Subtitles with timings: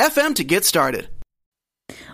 [0.00, 1.10] FM to get started.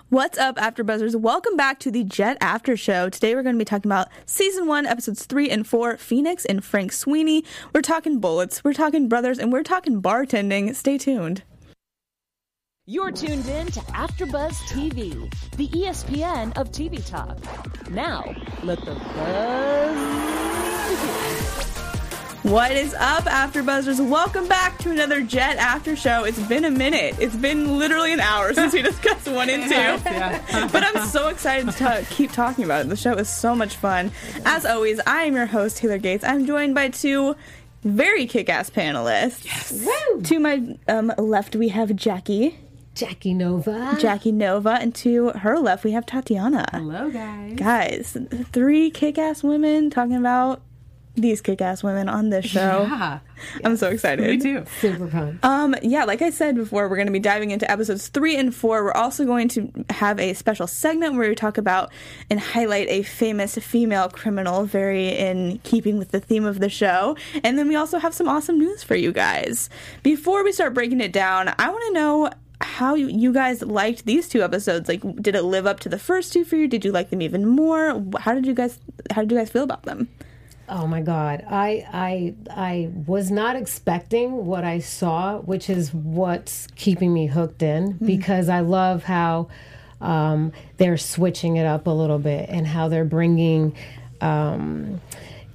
[0.08, 1.14] What's up, AfterBuzzers?
[1.14, 3.08] Welcome back to the Jett After Show.
[3.08, 5.96] Today we're going to be talking about season one, episodes three and four.
[5.96, 7.44] Phoenix and Frank Sweeney.
[7.72, 10.74] We're talking bullets, we're talking brothers, and we're talking bartending.
[10.74, 11.44] Stay tuned.
[12.86, 17.38] You're tuned in to AfterBuzz TV, the ESPN of TV talk.
[17.88, 19.96] Now, let the buzz
[20.90, 21.25] begin.
[22.46, 24.08] What is up, AfterBuzzers?
[24.08, 26.22] Welcome back to another Jett After Show.
[26.22, 27.16] It's been a minute.
[27.18, 29.74] It's been literally an hour since we discussed one and two.
[30.16, 30.68] Yeah.
[30.70, 32.88] but I'm so excited to keep talking about it.
[32.88, 34.12] The show is so much fun.
[34.44, 36.22] As always, I am your host, Taylor Gates.
[36.22, 37.34] I'm joined by two
[37.82, 39.44] very kick-ass panelists.
[39.44, 39.72] Yes.
[39.84, 40.22] Woo!
[40.22, 42.56] To my um, left, we have Jackie.
[42.94, 43.96] Jackie Nova.
[44.00, 44.78] Jackie Nova.
[44.80, 46.64] And to her left, we have Tatiana.
[46.72, 47.54] Hello, guys.
[47.56, 48.16] Guys,
[48.52, 50.62] three kick ass women talking about
[51.16, 52.82] these kick-ass women on this show.
[52.88, 53.18] Yeah.
[53.64, 54.26] I'm so excited.
[54.26, 54.64] Me too.
[54.80, 55.38] Super fun.
[55.42, 58.54] Um, yeah, like I said before, we're going to be diving into episodes three and
[58.54, 58.84] four.
[58.84, 61.92] We're also going to have a special segment where we talk about
[62.30, 67.16] and highlight a famous female criminal, very in keeping with the theme of the show.
[67.42, 69.68] And then we also have some awesome news for you guys.
[70.02, 72.30] Before we start breaking it down, I want to know
[72.62, 74.88] how you guys liked these two episodes.
[74.88, 76.66] Like, did it live up to the first two for you?
[76.66, 78.02] Did you like them even more?
[78.18, 78.78] How did you guys
[79.10, 80.08] How did you guys feel about them?
[80.68, 86.66] Oh my God, I I I was not expecting what I saw, which is what's
[86.74, 88.06] keeping me hooked in mm-hmm.
[88.06, 89.48] because I love how
[90.00, 93.76] um, they're switching it up a little bit and how they're bringing
[94.20, 95.00] um,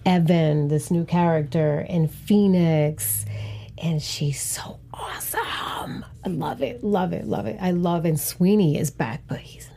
[0.06, 3.26] Evan, this new character, and Phoenix,
[3.77, 6.05] and she's so awesome.
[6.23, 7.58] I love it, love it, love it.
[7.60, 9.70] I love, and Sweeney is back, but he's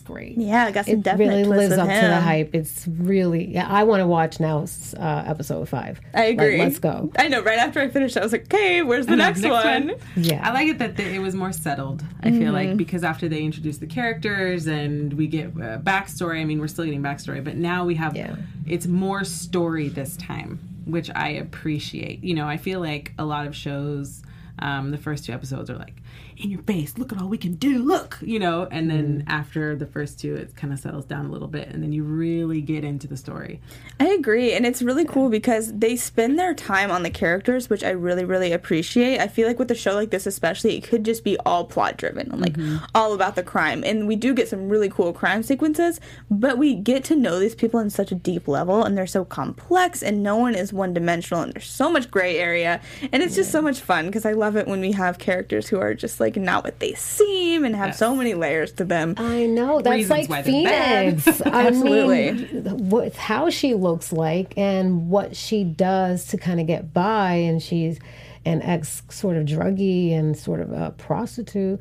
[0.00, 0.36] great.
[0.36, 2.02] Yeah, I got some it really lives up him.
[2.02, 2.54] to the hype.
[2.54, 3.66] It's really yeah.
[3.68, 4.66] I want to watch now
[4.98, 6.00] uh, episode five.
[6.14, 6.58] I agree.
[6.58, 7.12] Like, let's go.
[7.18, 7.42] I know.
[7.42, 9.88] Right after I finished, I was like, okay, where's the next, next, one?
[9.88, 9.96] one?
[10.16, 12.04] Yeah, I like it that it was more settled.
[12.20, 12.38] I mm-hmm.
[12.38, 12.76] feel like mm-hmm.
[12.76, 16.40] because after they introduce the characters and we get uh, backstory.
[16.40, 18.36] I mean, we're still getting backstory, but now we have yeah.
[18.66, 22.22] it's more story this time, which I appreciate.
[22.22, 24.22] You know, I feel like a lot of shows.
[24.58, 26.00] Um, the first two episodes are like
[26.38, 26.98] in your face.
[26.98, 27.78] Look at all we can do.
[27.78, 28.68] Look you know?
[28.70, 29.24] And then mm.
[29.26, 32.02] after the first two it kind of settles down a little bit and then you
[32.02, 33.60] really get into the story.
[34.00, 37.84] I agree and it's really cool because they spend their time on the characters which
[37.84, 39.20] i really really appreciate.
[39.20, 41.96] I feel like with a show like this especially it could just be all plot
[41.96, 42.84] driven like mm-hmm.
[42.94, 43.84] all about the crime.
[43.84, 47.54] And we do get some really cool crime sequences but we get to know these
[47.54, 50.92] people in such a deep level and they're so complex and no one is one
[50.92, 52.80] dimensional and there's so much gray area
[53.12, 55.78] and it's just so much fun because i love it when we have characters who
[55.78, 57.98] are just like like not what they seem and have yes.
[57.98, 59.14] so many layers to them.
[59.16, 61.40] I know that's Reasons like Phoenix.
[61.42, 66.66] I Absolutely, mean, with how she looks like and what she does to kind of
[66.66, 68.00] get by, and she's
[68.44, 71.80] an ex sort of druggie and sort of a prostitute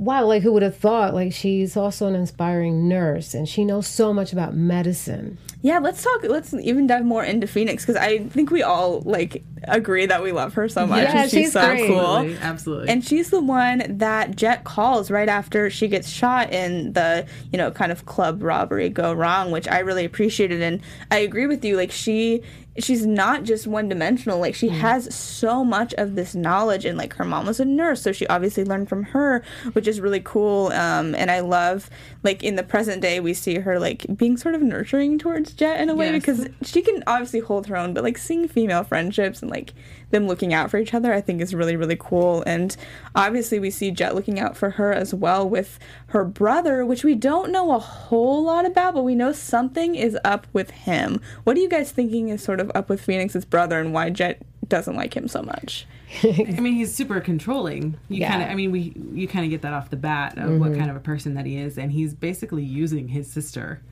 [0.00, 1.12] wow, like who would have thought?
[1.12, 5.36] Like she's also an inspiring nurse and she knows so much about medicine.
[5.60, 6.22] Yeah, let's talk.
[6.22, 10.32] Let's even dive more into Phoenix because I think we all like agree that we
[10.32, 11.02] love her so much.
[11.02, 11.86] Yeah, she's, she's, so great.
[11.86, 12.00] cool.
[12.00, 12.88] Absolutely, absolutely.
[12.88, 17.58] And she's the one that Jett calls right after she gets shot in the you
[17.58, 20.62] know kind of club robbery go wrong, which I really appreciated.
[20.62, 20.80] And
[21.10, 21.76] I agree with you.
[21.76, 22.42] Like she
[22.80, 24.78] she's not just one dimensional like she mm.
[24.78, 28.26] has so much of this knowledge and like her mom was a nurse so she
[28.28, 29.42] obviously learned from her
[29.72, 31.90] which is really cool um, and i love
[32.22, 35.80] like in the present day we see her like being sort of nurturing towards jett
[35.80, 36.20] in a way yes.
[36.20, 39.72] because she can obviously hold her own but like seeing female friendships and like
[40.10, 42.42] them looking out for each other, I think is really, really cool.
[42.46, 42.76] And
[43.14, 45.78] obviously, we see Jett looking out for her as well with
[46.08, 50.18] her brother, which we don't know a whole lot about, but we know something is
[50.24, 51.20] up with him.
[51.44, 54.42] What are you guys thinking is sort of up with Phoenix's brother and why Jett
[54.70, 55.86] doesn't like him so much?
[56.24, 57.98] I mean, he's super controlling.
[58.08, 58.30] You yeah.
[58.30, 60.58] kind of, I mean, we you kind of get that off the bat of mm-hmm.
[60.58, 63.82] what kind of a person that he is, and he's basically using his sister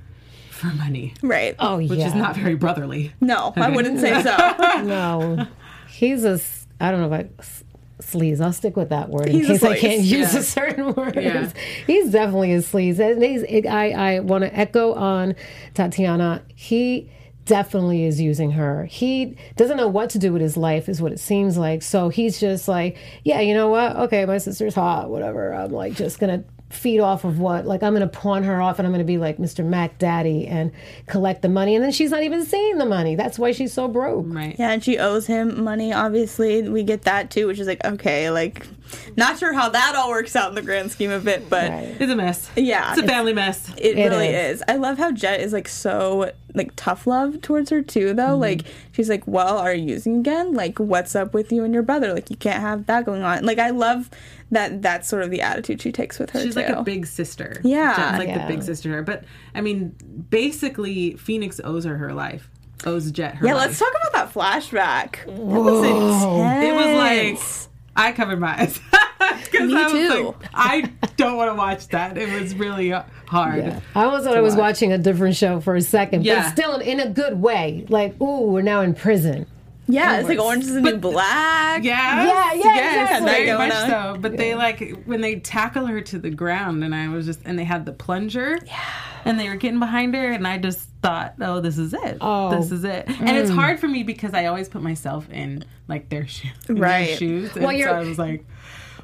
[0.50, 1.14] for money.
[1.22, 1.54] Right.
[1.58, 2.08] Oh, which yeah.
[2.08, 3.12] is not very brotherly.
[3.20, 3.60] No, okay.
[3.60, 4.36] I wouldn't say so.
[4.82, 5.46] no
[5.98, 6.40] he's a
[6.80, 7.26] I don't know about
[8.00, 8.40] sleaze.
[8.40, 10.40] I'll stick with that word in he's case I can't use yeah.
[10.40, 11.16] a certain word.
[11.16, 11.50] Yeah.
[11.86, 13.00] He's definitely a sleaze.
[13.00, 15.34] And he's, I, I want to echo on
[15.74, 16.42] Tatiana.
[16.54, 17.10] He
[17.48, 18.84] definitely is using her.
[18.84, 21.82] He doesn't know what to do with his life, is what it seems like.
[21.82, 23.96] So he's just like, yeah, you know what?
[23.96, 25.52] Okay, my sister's hot, whatever.
[25.52, 28.78] I'm like just gonna feed off of what like i'm going to pawn her off
[28.78, 30.70] and i'm going to be like mr mac daddy and
[31.06, 33.88] collect the money and then she's not even seeing the money that's why she's so
[33.88, 34.54] broke Right.
[34.58, 35.92] Yeah, and she owes him money.
[35.92, 38.66] Obviously, we get that too, which is like okay, like
[39.16, 41.96] not sure how that all works out in the grand scheme of it, but Right.
[41.98, 42.50] It's a mess.
[42.56, 43.70] Yeah, It's a it's- family mess.
[43.78, 44.56] it, It really is.
[44.58, 44.64] is.
[44.68, 48.32] I love how Jett is like so like tough love towards her too, though.
[48.32, 48.40] Mm-hmm.
[48.40, 48.62] Like
[48.92, 50.54] she's like, "Well, are you using again?
[50.54, 52.12] Like, what's up with you and your brother?
[52.12, 54.10] Like, you can't have that going on." Like, I love
[54.50, 54.82] that.
[54.82, 56.40] That's sort of the attitude she takes with her.
[56.42, 56.60] She's too.
[56.60, 57.60] like a big sister.
[57.64, 57.96] Yeah.
[57.96, 58.46] Jett's like Yeah.
[58.46, 58.88] the big sister.
[58.90, 59.02] to her.
[59.02, 59.24] But
[59.54, 59.94] I mean,
[60.30, 62.50] basically, Phoenix owes her her life.
[62.86, 63.66] Owes Jett her Yeah, life.
[63.68, 65.24] let's talk about that flashback.
[65.26, 66.64] That was intense.
[66.64, 68.80] It was like I covered my eyes.
[69.50, 70.24] 'Cause Me I was too.
[70.26, 70.80] like, I
[71.16, 72.16] don't want to watch that.
[72.16, 72.90] It was really
[73.26, 73.56] hard.
[73.58, 73.80] Yeah.
[73.94, 76.42] I almost thought I was watching a different show for a second, Yeah.
[76.42, 77.84] but still in a good way.
[77.88, 79.46] Like, ooh, we're now in prison.
[79.88, 81.82] Yeah, it's like Orange is the New Black.
[81.82, 83.46] Yeah, Yeah, yeah, yes, exactly.
[83.46, 83.88] very much on.
[84.14, 84.20] so.
[84.20, 87.58] But they like when they tackle her to the ground, and I was just, and
[87.58, 88.82] they had the plunger, yeah,
[89.24, 92.50] and they were getting behind her, and I just thought, oh, this is it, Oh.
[92.50, 93.06] this is it.
[93.08, 93.54] And it's mm.
[93.54, 97.16] hard for me because I always put myself in like their, shoe, in their Right.
[97.18, 98.44] shoes, and Well, so you're- I was like.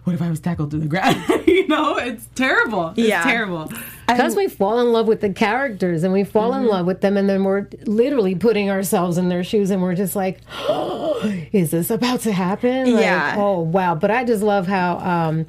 [0.04, 1.16] What if I was tackled to the ground?
[1.46, 2.88] you know, it's terrible.
[2.96, 3.22] It's Yeah.
[3.24, 3.72] terrible.
[4.06, 6.64] Because we fall in love with the characters and we fall Mm-hmm.
[6.64, 9.94] in love with them, and then we're literally putting ourselves in their shoes and we're
[9.94, 11.20] just like, oh,
[11.52, 12.92] is this about to happen?
[12.94, 13.36] Like, Yeah.
[13.38, 13.94] Oh, wow.
[13.94, 15.46] But I just love how um,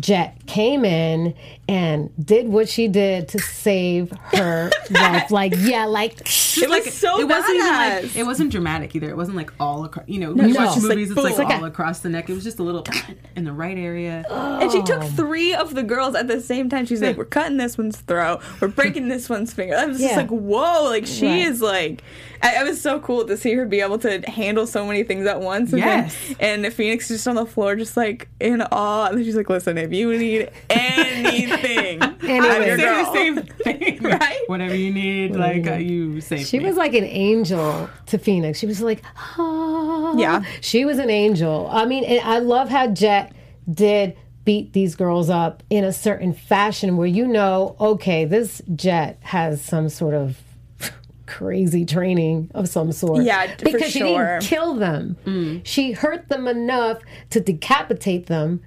[0.00, 1.34] Jett came in
[1.68, 5.30] and did what she did to save her life.
[5.30, 8.02] Like, yeah, like, It was so it wasn't even badass.
[8.02, 9.08] like it wasn't dramatic either.
[9.08, 10.06] It wasn't like all across.
[10.08, 11.50] You know, you no, watch it's like movies, it's like, boom.
[11.58, 12.28] all across the neck.
[12.28, 12.84] It was just a little
[13.36, 14.24] in the right area.
[14.30, 16.84] And she took three of the girls at the same time.
[16.86, 18.40] She's like, "We're cutting this one's throat.
[18.60, 21.46] We're breaking this one's finger." I was just like, "Whoa!" Like she Right.
[21.46, 22.02] is like,
[22.42, 25.26] I, it was so cool to see her be able to handle so many things
[25.26, 25.72] at once.
[25.72, 26.16] And Yes.
[26.38, 29.06] Then, and Phoenix just on the floor, just like in awe.
[29.06, 32.66] And she's like, "Listen, if you need anything, I'm Anyway.
[32.66, 34.40] your Say girl." the same thing, Right?
[34.46, 36.66] Whatever you need, like uh, you save she me.
[36.66, 38.58] was like an angel to Phoenix.
[38.58, 40.14] She was like, ah.
[40.16, 40.44] Yeah.
[40.60, 41.68] She was an angel.
[41.70, 43.32] I mean, and I love how Jett
[43.70, 49.18] did beat these girls up in a certain fashion where you know, okay, this Jett
[49.22, 50.36] has some sort of
[51.26, 53.22] crazy training of some sort.
[53.24, 54.38] Yeah, for because she sure.
[54.40, 55.62] didn't kill them.
[55.64, 56.98] She hurt them enough
[57.30, 58.62] to decapitate them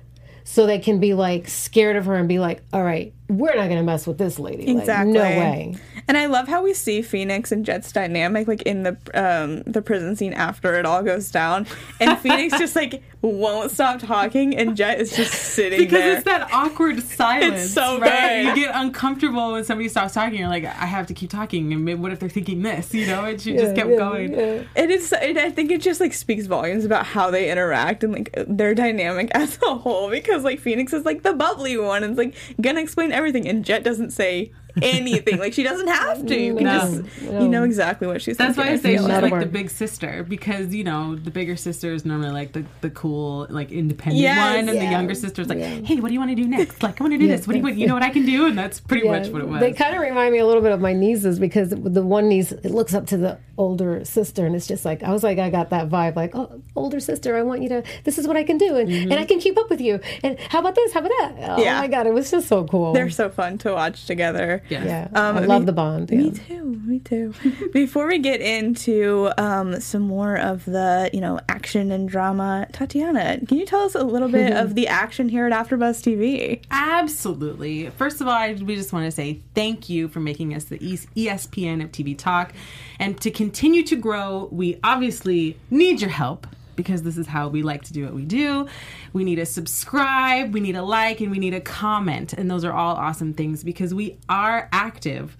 [0.45, 3.65] so they can be like scared of her and be like, all right, we're not
[3.65, 4.67] going to mess with this lady.
[4.67, 5.13] Like, Exactly.
[5.13, 5.75] no way.
[6.07, 9.81] And I love how we see Phoenix and Jett's dynamic, like in the um, the
[9.81, 11.65] prison scene after it all goes down,
[11.99, 16.13] and Phoenix just like won't stop talking, and Jett is just sitting because there.
[16.17, 17.63] it's that awkward silence.
[17.63, 18.43] It's so right?
[18.43, 18.55] good.
[18.57, 20.37] You get uncomfortable when somebody stops talking.
[20.37, 22.93] You're like, I have to keep talking, and maybe, what if they're thinking this?
[22.93, 24.33] You know, and she just kept Yeah, going.
[24.33, 24.61] yeah.
[24.75, 25.11] It is.
[25.11, 28.75] It, I think it just like speaks volumes about how they interact and like their
[28.75, 30.11] dynamic as a whole.
[30.11, 33.65] Because like Phoenix is like the bubbly one and it's like gonna explain everything, and
[33.65, 34.51] Jett doesn't say
[34.81, 35.39] anything.
[35.39, 36.35] like she doesn't have to.
[36.35, 36.79] You can No.
[36.79, 38.37] just you know exactly what she's.
[38.37, 41.31] That's why I say she's feel Not like the big sister because you know the
[41.31, 45.15] bigger sister is normally like the, the cool like independent Yes, one, and the younger
[45.15, 46.83] sister is like, hey, what do you want to do next?
[46.83, 47.47] Like, I want to do Yeah, this.
[47.47, 47.77] What do you want?
[47.77, 48.47] You know what I can do?
[48.47, 49.59] And that's pretty much what it was.
[49.59, 52.51] They kind of remind me a little bit of my nieces because the one niece
[52.51, 55.49] it looks up to the older sister and it's just like I was like I
[55.49, 58.43] got that vibe like oh older sister I want you to this is what I
[58.43, 59.25] can do and, and I mm-hmm.
[59.27, 61.79] can keep up with you and how about this how about that oh Yeah.
[61.79, 64.61] my god it was just so cool They're so fun to watch together.
[64.69, 64.85] Yes.
[64.85, 66.63] yeah Um, I me- love the bond Me too.
[66.85, 67.33] Me too.
[67.73, 73.39] Before we get into um, some more of the, you know, action and drama, Tatiana,
[73.47, 76.63] can you tell us a little bit of the action here at AfterBuzz TV?
[76.71, 77.89] Absolutely.
[77.91, 80.79] First of all, I, we just want to say thank you for making us the
[80.79, 82.53] ESPN of TV Talk.
[82.99, 87.63] And to continue to grow, we obviously need your help because this is how we
[87.63, 88.67] like to do what we do.
[89.13, 92.33] We need a subscribe, we need a like, and we need a comment.
[92.33, 95.37] And those are all awesome things because we are active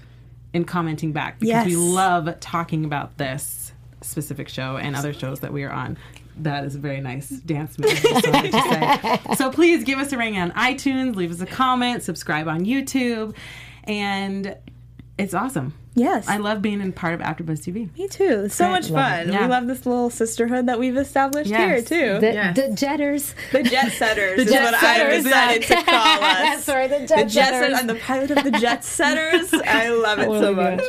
[0.53, 5.51] in commenting back because we love talking about this specific show and other shows that
[5.51, 5.97] we are on.
[6.37, 8.01] That is a very nice dance move.
[8.01, 9.35] that's all I have to say.
[9.35, 13.35] so please give us a ring on iTunes, leave us a comment, subscribe on YouTube,
[13.85, 14.55] and
[15.17, 15.73] it's awesome.
[15.97, 16.27] Yes.
[16.27, 17.89] I love being in part of AfterBuzz TV.
[17.97, 18.43] Me too.
[18.45, 19.31] It's so much Love fun.
[19.31, 19.43] Yeah.
[19.43, 21.87] We love this little sisterhood that we've established Yes.
[21.87, 22.19] here too.
[22.19, 22.55] the, Yes.
[22.57, 26.63] the jetters The jet setters is jet what I've setters, decided to call us.
[26.65, 27.59] sorry the The jet, jet setters.
[27.61, 27.79] setters.
[27.79, 29.53] I'm the pilot of the jet setters.
[29.53, 30.81] I love it Oh so much.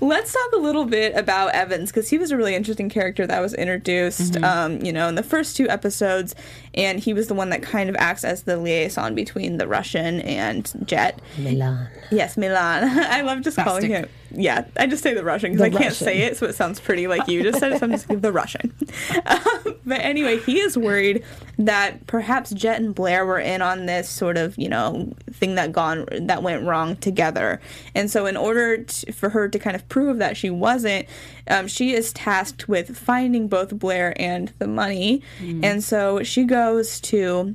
[0.00, 3.40] Let's talk a little bit about Evans because he was a really interesting character that
[3.40, 4.44] was introduced, Mm-hmm.
[4.44, 6.34] um, you know, in the first two episodes,
[6.74, 10.20] and he was the one that kind of acts as the liaison between the Russian
[10.20, 11.20] and Jett.
[11.38, 12.84] Milan Yes, Milan.
[12.84, 14.03] I love just calling Bastic.
[14.04, 16.04] I yeah, I just say the Russian because I can't Russian.
[16.04, 17.78] say it, so it sounds pretty like you just said it.
[17.78, 18.72] So I'm just the Russian.
[19.26, 21.24] Um, but anyway, he is worried
[21.58, 25.72] that perhaps Jett and Blair were in on this sort of you know thing that
[25.72, 27.60] gone that went wrong together,
[27.94, 31.06] and so in order to, for her to kind of prove that she wasn't,
[31.48, 35.22] um, she is tasked with finding both Blair and the money,
[35.62, 37.54] and so she goes to.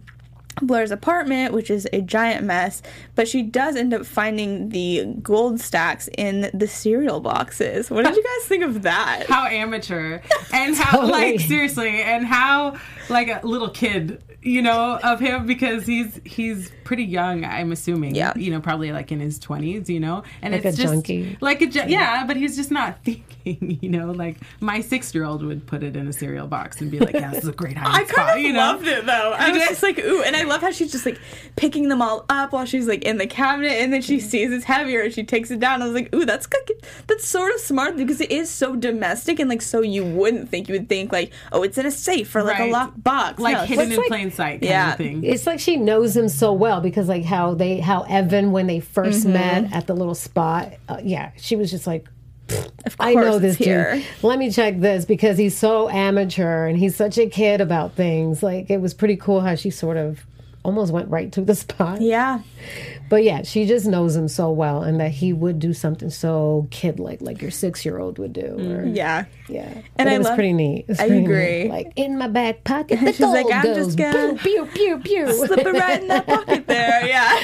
[0.61, 2.81] Blair's apartment, which is a giant mess,
[3.15, 7.89] but she does end up finding the gold stacks in the cereal boxes.
[7.89, 9.25] What did you guys think of that?
[9.27, 10.19] how amateur
[10.53, 11.11] and how Totally.
[11.11, 12.77] like seriously and how
[13.09, 18.15] like a little kid you know of him because he's he's pretty young i'm assuming
[18.15, 18.31] Yeah.
[18.37, 21.37] you know probably like in his 20s you know and Like it's a just junkie.
[21.41, 25.25] like a ju- yeah but he's just not thinking you know like my six year
[25.25, 27.51] old would put it in a cereal box and be like yeah this is a
[27.51, 29.35] great hiding I spot kind of you know loved it though.
[29.37, 31.19] I You was just like, ooh, and I love how she's just like
[31.57, 34.63] picking them all up while she's like in the cabinet, and then she sees it's
[34.65, 35.81] heavier and she takes it down.
[35.81, 36.47] I was like, ooh, that's
[37.07, 40.69] that's sort of smart because it is so domestic and like so you wouldn't think
[40.69, 42.71] you would think like, oh, it's in a safe or like a Right.
[42.71, 44.91] locked box, like No, hidden like- in like- plain sight kind Yeah.
[44.91, 48.51] of thing It's like she knows him so well because like how they how Evan
[48.51, 49.33] when they 1st Mm-hmm.
[49.33, 52.05] met at the little spot, uh, yeah, she was just like.
[52.85, 53.95] of I course know it's this here.
[53.95, 54.05] dude.
[54.23, 58.41] Let me check this because he's so amateur and he's such a kid about things.
[58.41, 60.25] Like it was pretty cool how she sort of
[60.65, 62.01] almost went right to the spot.
[62.01, 62.39] Yeah,
[63.09, 66.67] But yeah, she just knows him so well and that he would do something so
[66.69, 68.41] kid like like your six year old would do.
[68.41, 69.25] Mm, or, yeah.
[69.47, 69.61] yeah.
[69.67, 70.81] And But I it was love- pretty neat.
[70.81, 71.63] It was I pretty agree.
[71.63, 71.69] Neat.
[71.71, 73.77] Like in my back pocket, the She's gold like, "I'm goes.
[73.77, 75.33] just gonna pew pew pew pew.
[75.47, 77.05] Slip it right in that pocket there.
[77.09, 77.39] Yeah.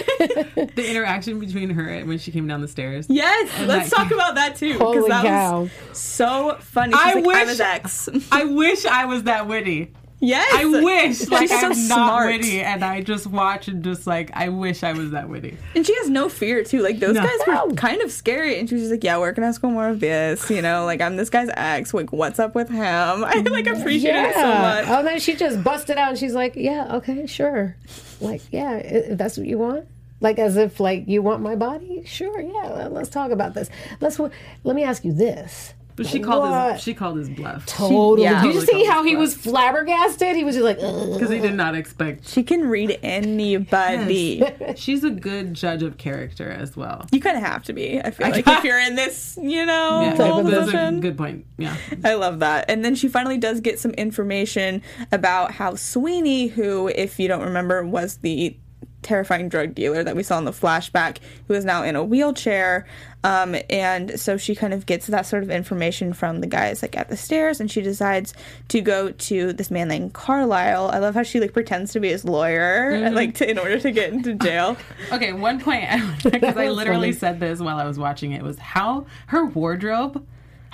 [0.75, 4.11] the interaction between her and when she came down the stairs Yes, let's that- talk
[4.11, 5.61] about that too because Holy that cow.
[5.61, 6.93] was so funny.
[6.93, 8.09] She's I like, wish- I'm his ex.
[8.31, 12.27] i wish i was that witty yes, I wish like She's so I'm not smart.
[12.27, 15.57] witty, and I just watch and just like I wish I was that witty.
[15.75, 16.81] And she has no fear too.
[16.81, 17.21] Like those No.
[17.23, 19.73] guys were kind of scary, and she was just like, "Yeah, we're gonna ask him
[19.73, 21.93] more of this." You know, like I'm this guy's ex.
[21.93, 22.81] Like, what's up with him?
[23.23, 24.85] I like appreciate it so much.
[24.87, 27.75] Oh, then she just busted out and she's like, "Yeah, okay, sure.
[28.19, 29.85] Like, yeah, if that's what you want."
[30.21, 32.01] Like as if like you want my body?
[32.05, 32.69] Sure, yeah.
[32.73, 33.69] let- Let's talk about this.
[34.01, 34.17] Let's.
[34.63, 35.73] Let me ask you this.
[35.95, 36.73] But she called What?
[36.73, 38.23] his she called his bluff Totally.
[38.23, 38.41] yeah.
[38.43, 40.35] Did you Totally see how he was flabbergasted?
[40.35, 42.27] He was just like, because he did not expect.
[42.27, 44.43] She can read anybody.
[44.75, 47.05] She's a good judge of character as well.
[47.11, 47.99] You kind of have to be.
[48.01, 50.99] I feel like if you're in this, you know, Yeah, pole that's a position.
[51.01, 51.45] good point.
[51.57, 52.69] Yeah, I love that.
[52.69, 57.43] And then she finally does get some information about how Sweeney, who, if you don't
[57.43, 58.57] remember, was the
[59.05, 62.85] terrifying drug dealer that we saw in the flashback, who is now in a wheelchair.
[63.23, 66.97] Um, and so she kind of gets that sort of information from the guys like
[66.97, 68.33] at the stairs, and she decides
[68.67, 70.89] to go to this man named Carlisle.
[70.91, 73.91] I love how she like pretends to be his lawyer, like to, in order to
[73.91, 74.77] get into jail.
[75.11, 75.85] Okay, one point
[76.23, 77.19] because I literally funny.
[77.19, 80.25] said this while I was watching it was how her wardrobe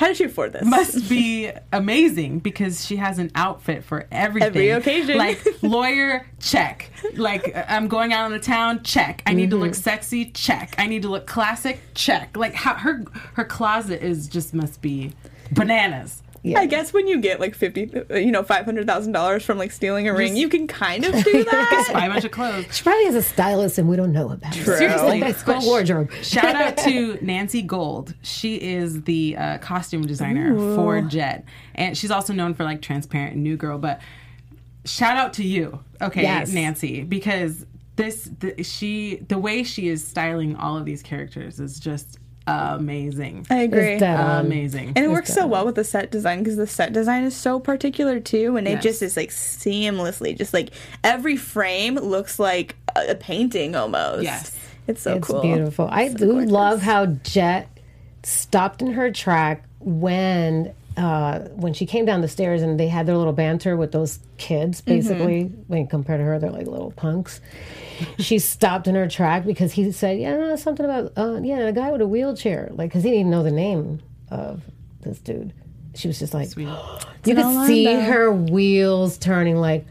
[0.02, 0.66] How did she afford this?
[0.66, 4.48] must be amazing because she has an outfit for everything.
[4.48, 5.16] Every occasion.
[5.16, 6.90] Like lawyer, check.
[7.16, 9.22] Like I'm going out on the town, check.
[9.28, 9.66] I need to Mm-hmm.
[9.66, 10.74] look sexy, check.
[10.80, 12.36] I need to look classic, check.
[12.36, 13.06] Like how, her
[13.36, 15.14] her closet is just must be
[15.52, 16.24] bananas.
[16.44, 19.58] I guess when you get like fifty, uh, you know, five hundred thousand dollars from
[19.58, 21.90] like stealing a ring, you can kind of do that.
[21.94, 22.66] Buy a bunch of clothes.
[22.76, 24.64] she probably has a stylist and we don't know about it.
[24.66, 26.12] Seriously, Let's go sh- wardrobe.
[26.24, 28.16] Shout out to Nancy Gold.
[28.24, 31.46] She is the uh, costume designer for Jet,
[31.76, 33.78] and she's also known for like Transparent and New Girl.
[33.78, 34.02] But
[34.86, 36.52] shout out to you, okay, Yes.
[36.52, 37.66] Nancy, because
[37.98, 42.18] this the, she the way she is styling all of these characters is just
[42.48, 43.94] amazing, I agree.
[43.94, 44.46] It's dead on.
[44.46, 44.94] amazing.
[44.96, 47.60] And it works so well with the set design because the set design is so
[47.60, 50.70] particular too, and it just is like seamlessly, just like
[51.04, 54.24] every frame looks like a, a painting almost.
[54.24, 54.58] Yes.
[54.88, 55.42] it's so it's cool.
[55.42, 55.88] beautiful.
[55.92, 56.52] I So do gorgeous.
[56.52, 57.70] love how Jett
[58.24, 63.06] stopped in her track when uh, when she came down the stairs and they had
[63.06, 64.82] their little banter with those kids.
[64.82, 64.92] Mm-hmm.
[64.92, 67.40] Basically, when compared to her, they're like little punks.
[68.20, 71.92] She stopped in her track because he said, "Yeah, something about uh, yeah, a guy
[71.92, 74.62] with a wheelchair." Like, because he didn't even know the name of
[75.02, 75.54] this dude.
[75.96, 76.66] She was just like, you
[77.26, 77.66] could Orlando.
[77.68, 79.86] see her wheels turning like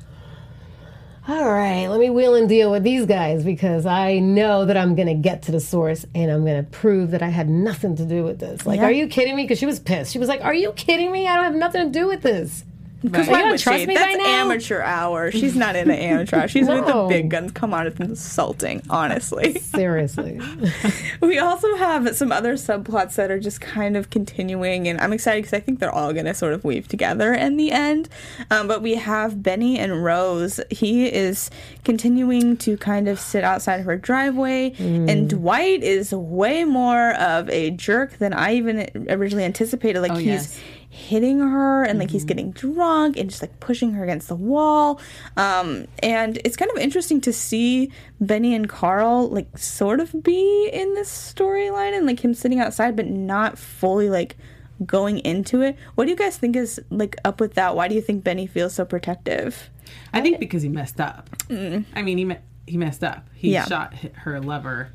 [1.28, 4.96] all right, let me wheel and deal with these guys because I know that I'm
[4.96, 7.94] going to get to the source and I'm going to prove that I had nothing
[7.96, 8.66] to do with this.
[8.66, 8.86] Like, Yeah.
[8.86, 9.42] are you kidding me?
[9.44, 10.12] Because she was pissed.
[10.12, 11.28] She was like, Are you kidding me?
[11.28, 12.64] I don't have nothing to do with this.
[13.02, 13.44] Because Right.
[13.44, 13.86] why would trust she?
[13.86, 14.28] me That's by now?
[14.42, 15.30] amateur hour.
[15.30, 16.48] She's not in the amateur hour.
[16.48, 17.52] She's with the big guns.
[17.52, 19.58] Come on, it's insulting, honestly.
[19.74, 20.38] Seriously.
[21.20, 25.42] we also have some other subplots that are just kind of continuing, and I'm excited
[25.44, 28.08] because I think they're all going to sort of weave together in the end.
[28.50, 30.60] Um, but we have Benny and Rose.
[30.70, 31.50] He is
[31.84, 37.48] continuing to kind of sit outside of her driveway, and Dwight is way more of
[37.50, 40.00] a jerk than I even originally anticipated.
[40.00, 40.60] Like Oh, he's yes.
[40.92, 45.00] Hitting her and like he's getting drunk and just like pushing her against the wall
[45.36, 47.88] um and it's kind of interesting to see
[48.20, 52.96] benny and carl like sort of be in this storyline and like him sitting outside
[52.96, 54.36] but not fully like
[54.84, 57.94] going into it what do you guys think is like up with that why do
[57.94, 59.70] you think benny feels so protective
[60.12, 61.30] I think because he messed up.
[61.50, 63.28] I mean, he me- he messed up.
[63.34, 63.52] He Mm.
[63.54, 63.64] Yeah.
[63.64, 64.92] shot her lover,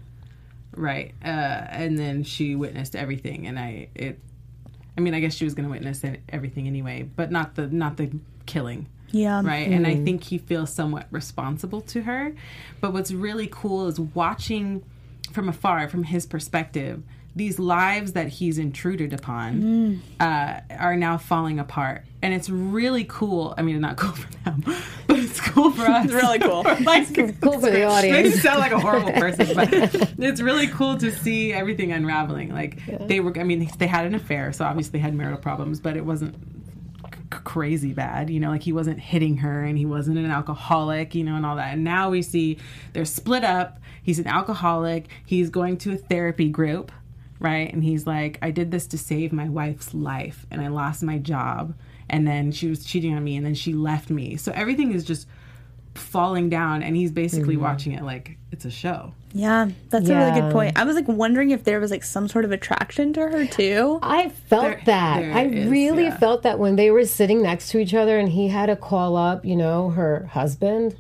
[0.73, 1.13] right?
[1.23, 3.45] Uh, and then she witnessed everything.
[3.47, 4.19] And I it,
[4.97, 7.67] I mean, I guess she was going to witness e- everything anyway, but not the
[7.67, 8.11] not the
[8.45, 8.87] killing.
[9.11, 9.67] yeah right?
[9.69, 10.03] And I mm.
[10.03, 12.33] think he feels somewhat responsible to her.
[12.81, 14.83] But what's really cool is watching
[15.31, 17.03] from afar, from his perspective,
[17.35, 22.03] these lives that he's intruded upon uh, are now falling apart.
[22.21, 23.53] And it's really cool.
[23.57, 24.63] I mean, not cool for them,
[25.07, 26.05] but it's cool for us.
[26.05, 29.69] it's really cool like, Cool for the Makes me sound like a horrible person, but
[29.71, 32.53] it's really cool to see everything unraveling.
[32.53, 35.79] Like they were, I mean, they had an affair, so obviously they had marital problems,
[35.79, 36.35] but it wasn't
[37.13, 41.13] c- crazy bad, you know, like he wasn't hitting her and he wasn't an alcoholic,
[41.15, 41.73] you know, and all that.
[41.73, 42.57] And now we see
[42.93, 43.79] they're split up.
[44.01, 45.07] He's an alcoholic.
[45.25, 46.91] He's going to a therapy group,
[47.39, 47.71] right?
[47.71, 51.17] And he's like, I did this to save my wife's life and I lost my
[51.17, 51.75] job.
[52.09, 54.37] And then she was cheating on me and then she left me.
[54.37, 55.27] So everything is just
[55.95, 57.63] falling down and he's basically mm-hmm.
[57.63, 59.13] watching it like it's a show.
[59.33, 62.27] yeah that's a really good point i was like wondering if there was like some
[62.27, 65.19] sort of attraction to her too I felt There- that.
[65.21, 66.17] there I is, really yeah.
[66.17, 69.15] felt that when they were sitting next to each other and he had to call
[69.15, 70.95] up, you know, her husband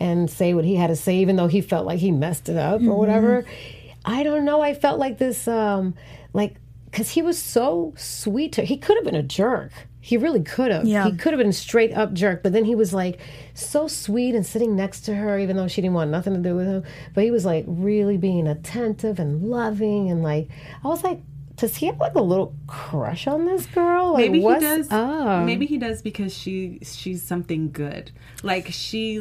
[0.00, 2.56] and say what he had to say, even though he felt like he messed it
[2.56, 2.90] up or mm-hmm.
[2.92, 3.44] whatever.
[4.06, 4.60] I don't know.
[4.62, 5.94] I felt like this, um,
[6.32, 9.72] like, because he was so sweet to He could have been a jerk.
[10.00, 10.84] He really could have.
[10.86, 11.04] Yeah.
[11.10, 13.18] He could have been a straight up jerk, but then he was like
[13.54, 16.54] so sweet and sitting next to her, even though she didn't want nothing to do
[16.54, 16.84] with him.
[17.12, 20.48] But he was like really being attentive and loving, and like
[20.84, 21.20] I was like,
[21.56, 24.12] does he have like a little crush on this girl?
[24.12, 24.86] Like, Maybe he does.
[24.92, 25.44] up?
[25.44, 28.12] Maybe he does because she she's something good.
[28.44, 29.20] Like she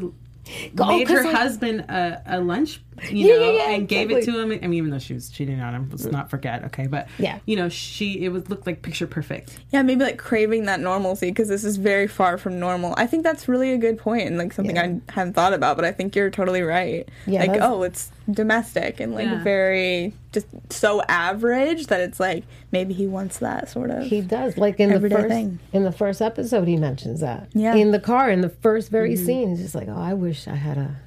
[0.77, 3.88] Oh, made 'cause, her like- husband a, a lunch, you Yeah, know, yeah, yeah, and
[3.88, 4.52] gave it to him.
[4.52, 6.12] I mean, even though she was cheating on him, let's mm.
[6.12, 6.64] not forget.
[6.66, 7.40] Okay, but Yeah.
[7.46, 9.58] you know, she it would look like picture perfect.
[9.72, 12.94] Yeah, maybe like craving that normalcy because this is very far from normal.
[12.98, 14.98] I think that's really a good point and like something Yeah.
[15.10, 17.08] I hadn't thought about, but I think you're totally right.
[17.25, 19.44] Yeah, like, that's- oh, it's domestic and like Yeah.
[19.44, 24.03] very just so average that it's like maybe he wants that sort of.
[24.03, 24.58] He does.
[24.58, 25.60] Like in the first thing.
[25.72, 27.48] in the first episode, he mentions that.
[27.53, 27.75] Yeah.
[27.75, 29.25] In the car, in the first very mm-hmm.
[29.25, 30.98] scene, he's just like, "Oh, I wish I had a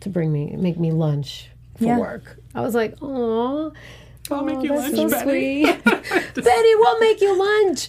[0.00, 1.98] to bring me make me lunch for Yeah.
[1.98, 3.72] work." I was like, "Oh,
[4.30, 5.64] I'll make you that's lunch, so Betty.
[5.64, 6.74] sweet, Betty.
[6.76, 7.88] We'll make you lunch."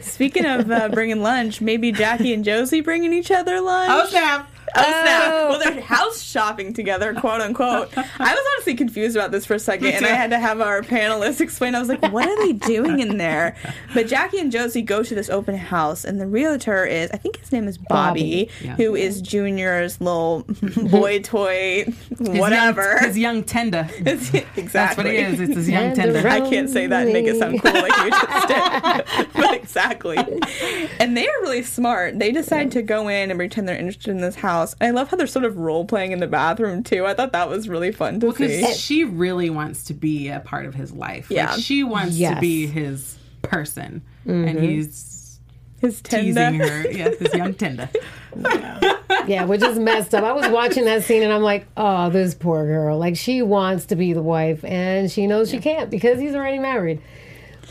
[0.00, 3.90] Speaking of uh, bringing lunch, maybe Jackie and Josie bringing each other lunch.
[3.92, 4.50] Oh snap!
[4.78, 5.32] Oh, snap.
[5.32, 5.48] Oh.
[5.50, 7.90] Well, they're house shopping together, quote unquote.
[7.96, 8.02] I
[8.34, 11.40] was honestly confused about this for a second, and I had to have our panelists
[11.40, 11.74] explain.
[11.74, 13.56] I was like, what are they doing in there?
[13.94, 17.38] But Jackie and Josie go to this open house, and the realtor is, I think
[17.38, 18.50] his name is Bobby, Bobby.
[18.62, 18.76] Yeah.
[18.76, 20.44] who is Junior's little
[20.90, 21.84] boy toy,
[22.18, 22.98] whatever.
[23.00, 23.88] His young tender.
[23.98, 24.62] exactly.
[24.72, 25.40] That's what he is.
[25.40, 26.20] It's his young Tender.
[26.22, 26.28] tender.
[26.28, 28.48] I can't say that and make it sound cool like you just
[29.16, 29.28] did.
[29.34, 30.16] but exactly.
[31.00, 32.18] And they are really smart.
[32.18, 34.65] They decide to go in and pretend they're interested in this house.
[34.80, 37.06] And I love how they're sort of role playing in the bathroom too.
[37.06, 38.60] I thought that was really fun to see.
[38.60, 41.30] Because she really wants to be a part of his life.
[41.30, 41.52] Yeah.
[41.52, 44.02] Like, she wants to be his person.
[44.24, 44.64] And mm-hmm.
[44.64, 45.38] he's
[45.80, 46.90] His teasing her.
[46.90, 47.88] Yeah, his young tender.
[49.26, 50.24] Yeah, which is messed up.
[50.24, 52.98] I was watching that scene and I'm like, "Oh, this poor girl.
[52.98, 56.58] Like she wants to be the wife, and she knows she can't because he's already
[56.58, 57.00] married."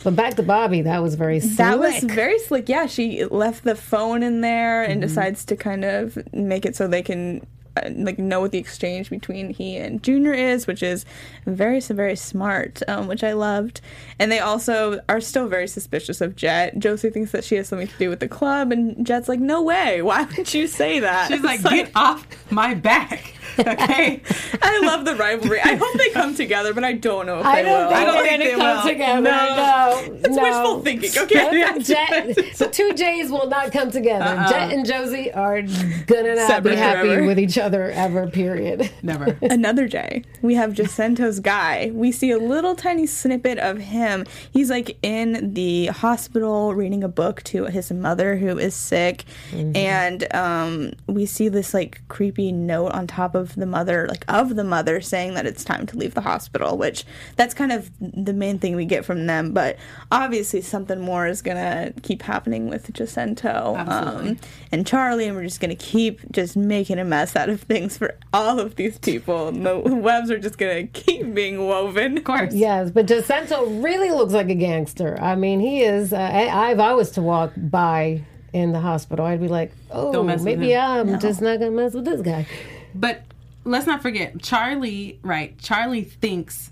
[0.05, 1.57] But back to Bobby, that was very slick.
[1.57, 2.69] That was very slick.
[2.69, 5.07] Yeah, she left the phone in there and Mm-hmm.
[5.09, 9.09] decides to kind of make it so they can uh, like know what the exchange
[9.09, 11.03] between he and Junior is, which is
[11.45, 13.81] very very smart, um, which I loved.
[14.19, 16.79] And they also are still very suspicious of Jett.
[16.79, 19.61] Josie thinks that she has something to do with the club, and Jett's like, "No
[19.61, 20.01] way!
[20.01, 23.33] Why would you say that?" She's like, It's get off my back.
[23.59, 24.21] Okay.
[24.61, 25.59] I love the rivalry.
[25.61, 27.89] I hope they come together, but I don't know if I they don't will.
[27.89, 28.91] think I don't they're think gonna they come will.
[28.91, 29.21] together.
[29.21, 29.55] No.
[29.55, 30.43] No, It's no.
[30.43, 31.11] wishful thinking.
[31.23, 34.25] Okay, Jett, the two J's will not come together.
[34.25, 34.49] Uh-uh.
[34.49, 37.25] Jett and Josie are gonna not Separate be happy forever.
[37.25, 38.27] with each other ever.
[38.27, 38.89] Period.
[39.03, 39.37] Never.
[39.41, 41.91] Another day, we have Jacinto's guy.
[41.93, 44.25] We see a little tiny snippet of him.
[44.51, 50.33] He's like in the hospital reading a book to his mother who is sick, and
[50.33, 54.63] um, we see this like creepy note on top of the mother, like of the
[54.63, 56.77] mother, saying that it's time to leave the hospital.
[56.77, 57.05] Which
[57.35, 59.53] that's kind of the main thing we get from them.
[59.53, 59.77] But
[60.11, 64.37] obviously, something more is gonna keep happening with Jacinto um,
[64.71, 68.15] and Charlie, and we're just gonna keep just making a mess out of things for
[68.33, 69.49] all of these people.
[69.49, 72.17] And the webs are just gonna keep being woven.
[72.17, 72.53] Of course.
[72.53, 75.19] Yes, but Jacinto really looks like a gangster.
[75.21, 76.13] I mean, he is.
[76.13, 80.13] Uh, I, if I was to walk by in the hospital, I'd be like, oh,
[80.13, 80.75] Don't mess with maybe.
[80.75, 82.47] I'm just not gonna mess with this guy.
[82.93, 83.23] But
[83.65, 85.57] let's not forget, Charlie, right?
[85.59, 86.71] Charlie thinks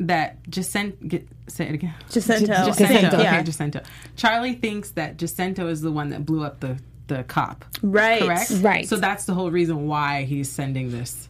[0.00, 1.94] that Jacinto, get, say it again.
[2.10, 2.46] Jacinto.
[2.46, 2.66] Jacinto.
[2.84, 3.16] Jacinto.
[3.16, 3.42] Okay, Yeah.
[3.42, 3.80] Jacinto.
[4.16, 7.64] Charlie thinks that Jacinto is the one that blew up the, the cop.
[7.82, 8.20] Right.
[8.22, 8.50] Correct?
[8.60, 8.88] Right.
[8.88, 11.28] So that's the whole reason why he's sending this.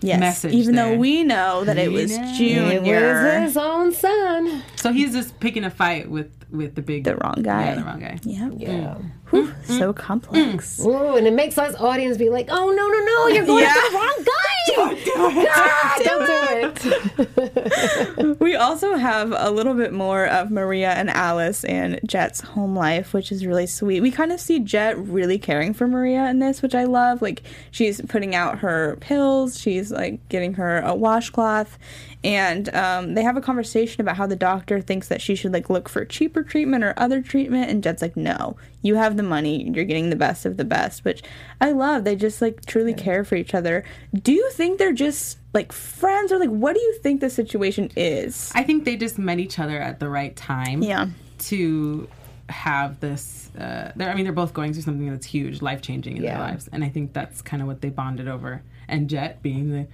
[0.00, 0.20] Yes.
[0.20, 0.92] message Even there.
[0.92, 2.24] though we know that it We was know.
[2.24, 4.62] It was his own son.
[4.76, 7.02] So he's just picking a fight with, with the big.
[7.02, 7.64] The wrong guy.
[7.66, 8.18] Yeah, the wrong guy.
[8.22, 8.48] Yeah.
[8.56, 8.98] Yeah.
[9.30, 10.78] Whew, mm, so mm, complex.
[10.80, 10.86] Mm.
[10.86, 13.74] Ooh, and it makes us audience be like, oh no no no, you're going Yeah.
[13.74, 14.34] to the wrong guy.
[14.78, 16.04] Don't do it.
[16.04, 18.38] Don't do it.
[18.40, 23.12] We also have a little bit more of Maria and Alice and Jett's home life,
[23.12, 24.00] which is really sweet.
[24.00, 27.20] We kind of see Jett really caring for Maria in this, which I love.
[27.20, 31.78] Like she's putting out her pills, she's like getting her a washcloth,
[32.24, 35.68] and um, they have a conversation about how the doctor thinks that she should like
[35.68, 39.68] look for cheaper treatment or other treatment, and Jett's like, no, you have the money,
[39.74, 41.22] you're getting the best of the best, which
[41.60, 42.04] I love.
[42.04, 43.84] They just like truly care for each other.
[44.14, 47.90] Do you think they're just like friends, or like what do you think the situation
[47.96, 48.52] is?
[48.54, 50.82] I think they just met each other at the right time.
[50.82, 51.06] Yeah.
[51.38, 52.08] To
[52.48, 56.16] have this, uh, they're, I mean, they're both going through something that's huge, life changing
[56.16, 56.38] in Yeah.
[56.38, 58.62] their lives, and I think that's kind of what they bonded over.
[58.88, 59.86] And Jett, being the,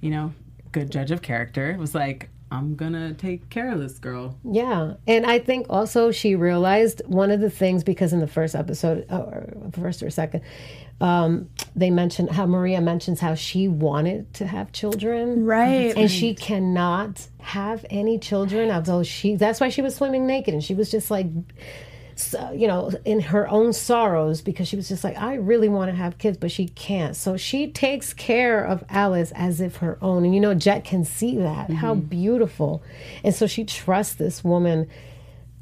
[0.00, 0.32] you know,
[0.72, 5.26] good judge of character, was like, "I'm gonna take care of this girl." Yeah, and
[5.26, 9.52] I think also she realized one of the things because in the first episode, or
[9.72, 10.42] first or second,
[11.00, 15.96] um, they mentioned how Maria mentions how she wanted to have children, Right.
[15.96, 19.36] And she cannot have any children, although she.
[19.36, 21.26] That's why she was swimming naked, and she was just like.
[22.18, 25.90] So, you know, in her own sorrows, because she was just like, I really want
[25.90, 27.14] to have kids, but she can't.
[27.14, 30.24] So she takes care of Alice as if her own.
[30.24, 31.70] And you know, Jett can see that.
[31.70, 32.06] How mm-hmm.
[32.06, 32.82] beautiful.
[33.22, 34.88] And so she trusts this woman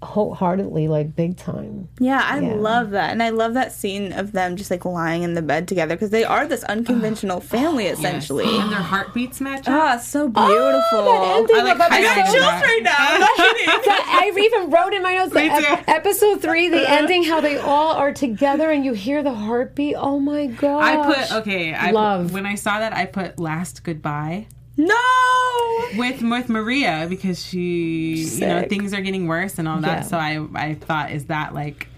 [0.03, 1.89] wholeheartedly, like big time.
[1.99, 2.55] Yeah, I Yeah.
[2.55, 3.11] love that.
[3.11, 6.11] And I love that scene of them just like lying in the bed together because
[6.11, 8.45] they are this unconventional family essentially.
[8.45, 9.75] and their heartbeats match up.
[9.75, 11.05] Ah, so beautiful.
[11.05, 12.93] that ending I like of episode- highlighted chills right now.
[14.17, 17.93] I even wrote in my notes that ep- episode three, the ending, how they all
[17.93, 19.95] are together and you hear the heartbeat.
[19.97, 20.83] Oh my god!
[20.83, 21.73] I put okay.
[21.75, 22.27] I Love.
[22.27, 24.95] Put, when I saw that, I put "Last Goodbye" no.
[25.97, 30.03] with with Maria because she, you know, things are getting worse and all that.
[30.03, 30.03] Yeah.
[30.03, 31.89] So I I thought, is that like,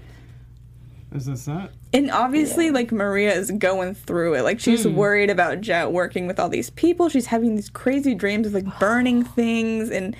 [1.13, 1.71] is this it?
[1.93, 4.43] And obviously, like Maria is going through it.
[4.43, 4.95] Like she's hmm.
[4.95, 7.09] worried about Jett working with all these people.
[7.09, 10.15] She's having these crazy dreams of like burning things, and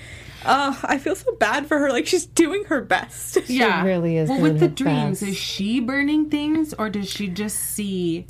[0.45, 1.91] oh, I feel so bad for her.
[1.91, 3.37] Like she's doing her best.
[3.47, 5.31] yeah, really is Well, doing with the her dreams, best.
[5.31, 8.25] is she burning things or does she just see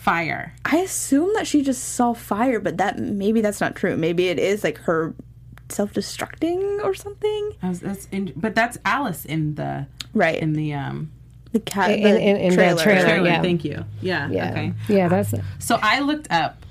[0.00, 0.54] fire?
[0.64, 3.96] I assume that she just saw fire, but that maybe that's not true.
[3.96, 5.14] Maybe it is like her
[5.68, 7.52] self-destructing or something.
[7.62, 10.38] I was, that's in, but that's Alice in the Right.
[10.40, 11.10] in the um
[11.52, 11.90] The cat.
[11.90, 12.82] In- the in- in the trailer.
[12.82, 13.04] trailer.
[13.04, 13.28] trailer.
[13.28, 13.42] yeah.
[13.42, 13.84] Thank you.
[14.00, 14.28] Yeah.
[14.30, 14.72] yeah, Okay.
[14.88, 15.42] yeah, that's it.
[15.58, 16.64] So I looked up.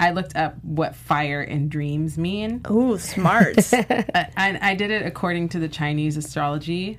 [0.00, 2.62] I looked up what fire and dreams mean.
[2.70, 3.56] Ooh, smart.
[3.74, 6.98] Uh, and I did it according to the Chinese astrology.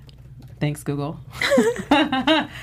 [0.59, 1.19] Thanks, Google.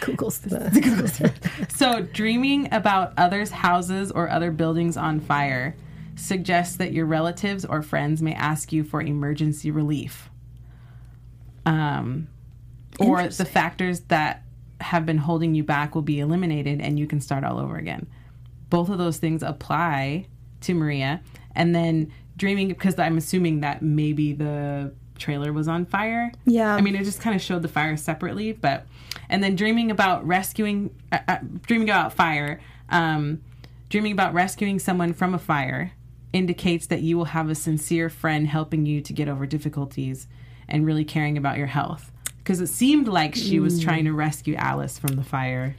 [0.01, 5.75] Google's the So, dreaming about others' houses or other buildings on fire
[6.15, 10.31] suggests that your relatives or friends may ask you for emergency relief.
[11.65, 12.29] Um,
[13.01, 14.43] or the factors that
[14.81, 18.07] have been holding you back will be eliminated and you can start all over again.
[18.71, 20.27] Both of those things apply
[20.63, 21.23] to Maria.
[21.55, 26.33] And then dreaming, because I'm assuming that maybe the trailer was on fire.
[26.45, 26.75] Yeah.
[26.75, 28.87] I mean, it just kind of showed the fire separately, but
[29.29, 33.43] and then dreaming about rescuing, uh, uh, dreaming about fire, um,
[33.89, 35.93] dreaming about rescuing someone from a fire
[36.33, 40.27] indicates that you will have a sincere friend helping you to get over difficulties
[40.69, 42.13] and really caring about your health.
[42.39, 45.75] Because it seemed like she was trying to rescue Alice from the fire.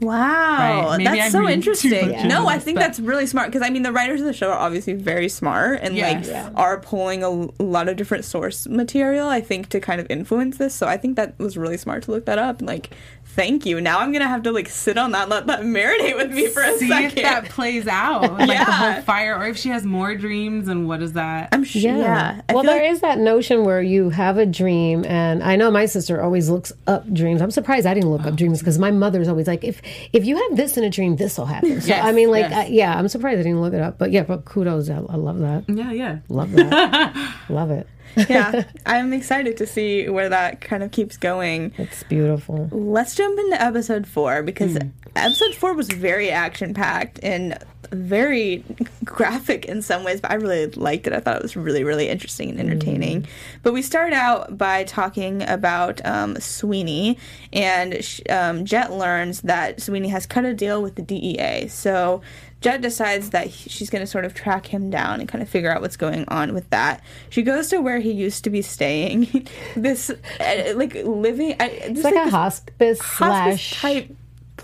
[0.00, 1.04] Wow, Right.
[1.04, 2.12] That's I'm so interesting.
[2.12, 4.32] much No, I think but- that's really smart because I mean the writers of the
[4.32, 6.26] show are obviously very smart and Yes.
[6.26, 6.50] like Yeah.
[6.54, 7.30] are pulling a
[7.62, 9.28] lot of different source material.
[9.28, 10.74] I think to kind of influence this.
[10.74, 12.90] So I think that was really smart to look that up and like.
[13.30, 13.80] Thank you.
[13.80, 16.60] Now I'm gonna have to like sit on that, let that marinate with me for
[16.62, 17.18] a See second.
[17.18, 20.88] if that plays out, like the whole fire, or if she has more dreams, and
[20.88, 21.50] what is that?
[21.52, 21.82] I'm sure.
[21.82, 22.40] Yeah.
[22.48, 25.54] I well, feel there like- is that notion where you have a dream, and I
[25.54, 27.40] know my sister always looks up dreams.
[27.40, 28.30] I'm surprised I didn't look Oh.
[28.30, 29.82] up dreams because my mother's always like, if
[30.12, 31.80] if you have this in a dream, this will happen.
[31.80, 32.52] So Yes, I mean, like, yes.
[32.52, 33.98] I, yeah, I'm surprised I didn't look it up.
[33.98, 35.64] But yeah, but kudos, I, I love that.
[35.68, 36.18] yeah, yeah.
[36.28, 37.34] Love that.
[37.48, 37.86] love it.
[38.28, 41.72] yeah, I'm excited to see where that kind of keeps going.
[41.78, 42.68] It's beautiful.
[42.72, 44.88] Let's jump into episode four because Hmm.
[45.14, 47.58] episode four was very action packed and
[47.92, 48.64] very
[49.08, 51.12] graphic in some ways, but I really liked it.
[51.12, 53.26] I thought it was really, really interesting and entertaining.
[53.62, 57.18] But we start out by talking about um, Sweeney,
[57.52, 61.68] and um, Jett learns that Sweeney has cut a deal with the DEA.
[61.68, 62.20] So
[62.60, 65.48] Jett decides that he- she's going to sort of track him down and kind of
[65.48, 67.02] figure out what's going on with that.
[67.30, 69.48] She goes to where he used to be staying.
[69.76, 71.54] this, uh, like, living.
[71.58, 74.14] I, It's like, a hospice slash type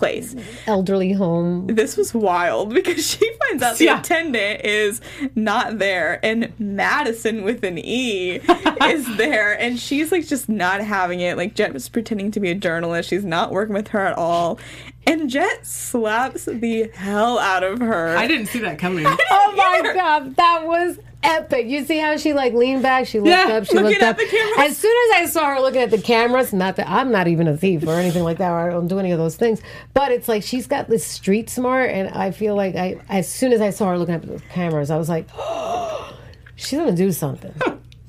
[0.04, 0.36] place.
[0.66, 1.66] elderly home.
[1.66, 4.00] This was wild because she finds out the Yeah.
[4.00, 5.00] attendant is
[5.34, 8.36] not there and Madison with an E
[8.84, 11.36] is there and she's like just not having it.
[11.36, 13.08] Like Jett was pretending to be a journalist.
[13.10, 14.58] She's not working with her at all.
[15.06, 18.16] And Jett slaps the hell out of her.
[18.16, 19.04] I didn't see that coming.
[19.06, 21.66] Oh my god, that was epic.
[21.66, 24.18] You see how she like leaned back, she looked Yeah, up, she looked up.
[24.58, 27.48] As soon as I saw her looking at the cameras, not that I'm not even
[27.48, 29.60] a thief or anything like that, or I don't do any of those things.
[29.94, 33.52] But it's like she's got this street smart, and I feel like I as soon
[33.52, 35.28] as I saw her looking at the cameras, I was like,
[36.56, 37.54] she's gonna do something.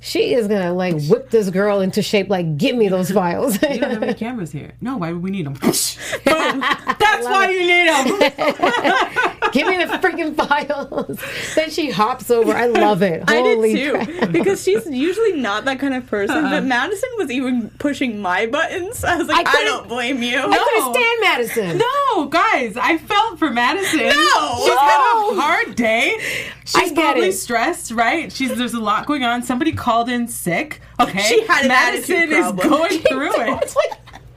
[0.06, 2.30] She is gonna like whip this girl into shape.
[2.30, 3.60] Like, give me those files.
[3.64, 4.74] You don't have any cameras here.
[4.80, 5.56] No, why would we need them?
[5.64, 8.06] That's why you need them.
[9.52, 11.20] give me the freaking files.
[11.56, 12.54] then she hops over.
[12.54, 13.24] I love it.
[13.28, 14.32] I Holy did too crap.
[14.32, 16.38] because she's usually not that kind of person.
[16.38, 16.52] Uh-uh.
[16.52, 19.04] But Madison was even pushing my buttons.
[19.04, 20.38] I was like, I, couldn't- don't blame you.
[20.38, 21.78] I couldn't stand Madison.
[21.80, 21.86] No,
[22.24, 24.00] guys, I felt for Madison.
[24.00, 24.56] No!
[24.64, 26.18] she's had a hard day.
[26.66, 27.34] She's probably it.
[27.34, 28.32] stressed, right?
[28.32, 29.44] She's there's a lot going on.
[29.44, 30.80] Somebody called in sick.
[31.00, 33.46] Okay, She had Madison is going through She it.
[33.62, 33.86] totally-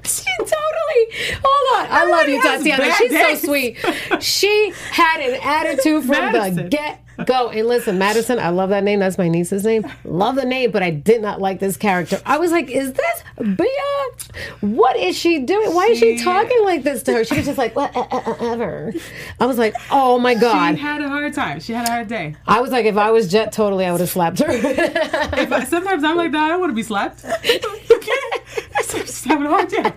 [0.05, 1.39] She totally.
[1.45, 1.87] Hold on.
[1.91, 2.93] I love you, Tatiana.
[2.95, 3.41] She's days.
[3.43, 3.77] so sweet.
[4.23, 7.49] She had an attitude from the get go.
[7.51, 9.01] And listen, Madison, I love that name.
[9.01, 9.87] That's my niece's name.
[10.05, 12.21] Love the name, but I did not like this character.
[12.27, 13.23] I was like, is this
[13.57, 13.67] Bia?
[14.61, 15.75] What is she doing?
[15.75, 17.25] Why is she She- talking like this to her?
[17.25, 18.93] She was just like, whatever.
[19.41, 20.77] I was like, oh my God.
[20.77, 21.61] She had a hard time.
[21.61, 22.37] She had a hard day.
[22.47, 24.47] I was like, if I was Jett, totally, I would have slapped her.
[24.51, 26.43] If I- sometimes I'm like that.
[26.43, 27.25] I don't want to be slapped.
[27.45, 28.13] okay,
[28.77, 29.93] I'm just having a hard day.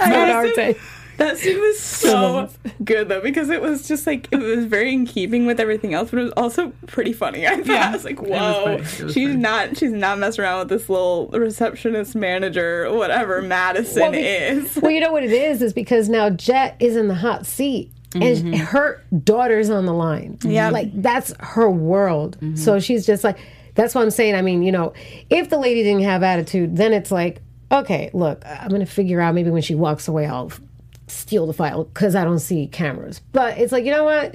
[0.00, 0.76] I had a hard day.
[1.18, 2.48] That scene was so
[2.82, 6.10] good though because it was just like it was very in keeping with everything else,
[6.10, 7.46] but it was also pretty funny.
[7.46, 9.36] I thought Yeah, I was like, "Whoa, was she's funny.
[9.36, 14.92] not she's not messing around with this little receptionist manager, whatever Madison Well, is." Well,
[14.92, 15.60] you know what it is?
[15.60, 17.92] Is because now Jett is in the hot seat.
[18.14, 18.52] And mm-hmm.
[18.54, 20.38] her daughter's on the line.
[20.42, 20.70] Yeah.
[20.70, 22.38] Like, that's her world.
[22.40, 22.56] Mm-hmm.
[22.56, 23.36] So she's just like,
[23.74, 24.34] that's what I'm saying.
[24.34, 24.94] I mean, you know,
[25.28, 29.20] if the lady didn't have attitude, then it's like, okay, look, I'm going to figure
[29.20, 30.50] out maybe when she walks away, I'll
[31.10, 33.20] steal the file because I don't see cameras.
[33.32, 34.34] But it's like, you know what?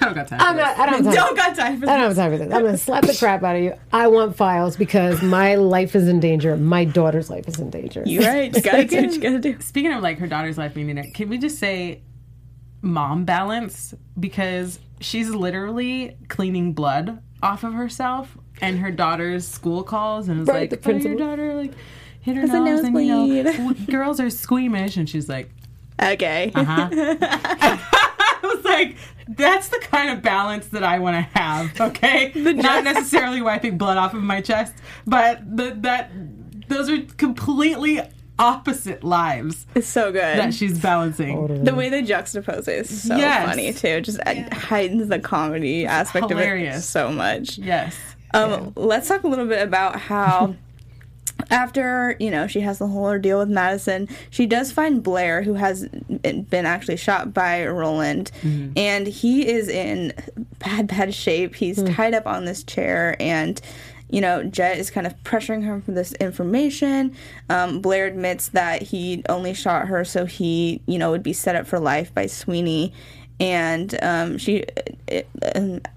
[0.00, 0.40] I don't got time.
[0.40, 1.14] I'm not, I don't have time.
[1.14, 1.88] Don't got time for this.
[1.90, 2.52] I don't have time for this.
[2.52, 3.74] I'm going to slap the crap out of you.
[3.92, 6.56] I want files because my life is in danger.
[6.56, 8.02] My daughter's life is in danger.
[8.06, 8.54] You're right?
[8.54, 9.60] You gotta do what you gotta do.
[9.60, 12.02] Speaking of like her daughter's life being in it, can we just say
[12.80, 13.94] mom balance?
[14.18, 20.48] Because she's literally cleaning blood off of herself and her daughter's school calls and it's
[20.50, 21.26] Right, like, the oh, your principal.
[21.26, 21.72] daughter like
[22.20, 25.50] hit her a nose and you know nosebleed." w- girls are squeamish and she's like,
[26.02, 26.50] Okay.
[26.54, 26.88] uh-huh.
[26.92, 28.96] I was like,
[29.28, 32.32] that's the kind of balance that I want to have, okay?
[32.36, 34.74] Not necessarily wiping blood off of my chest,
[35.06, 36.10] but the, that
[36.68, 38.00] those are completely
[38.38, 40.20] opposite lives It's so good.
[40.38, 41.62] that she's balancing.
[41.64, 43.46] the way they juxtapose it is so Yes.
[43.46, 44.00] funny too.
[44.00, 47.58] Just it heightens the comedy aspect of it so much.
[47.58, 47.96] Yes.
[48.34, 50.56] Um, Let's talk a little bit about how,
[51.50, 55.54] after you know she has the whole ordeal with Madison, she does find Blair, who
[55.54, 58.30] has been actually shot by Roland,
[58.76, 60.12] and he is in
[60.58, 61.54] bad, bad shape.
[61.54, 63.60] He's tied up on this chair, and
[64.10, 67.14] you know Jett is kind of pressuring her for this information.
[67.48, 71.56] Um, Blair admits that he only shot her so he, you know, would be set
[71.56, 72.92] up for life by Sweeney
[73.40, 74.64] and um, she
[75.08, 75.28] it,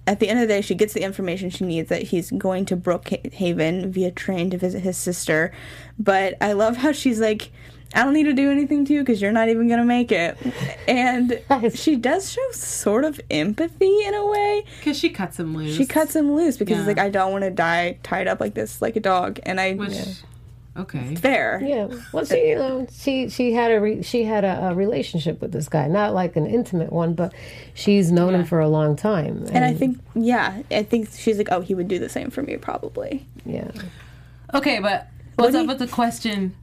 [0.08, 2.66] at the end of the day she gets the information she needs that he's going
[2.66, 5.52] to brookhaven via train to visit his sister
[6.00, 7.52] but i love how she's like
[7.94, 10.38] I don't need to do anything to you because you're not even gonna make it.
[10.86, 11.40] And
[11.76, 14.66] she does show sort of empathy in a way.
[14.80, 15.78] Because she cuts him loose.
[15.78, 16.80] She cuts him loose because Yeah.
[16.80, 19.40] it's like I don't want to die tied up like this, like a dog.
[19.44, 19.94] And I Which,
[20.78, 21.16] okay.
[21.16, 21.62] fair.
[21.64, 21.88] Yeah.
[22.12, 25.42] Well, she, you um, know, she she had a re, she had a, a relationship
[25.42, 27.34] with this guy, not like an intimate one, but
[27.74, 29.46] she's known him for a long time.
[29.52, 32.42] And I think, yeah, I think she's like, oh, he would do the same for
[32.44, 33.26] me, probably.
[33.46, 33.72] yeah,
[34.54, 36.56] Okay, but what's do up you- with the question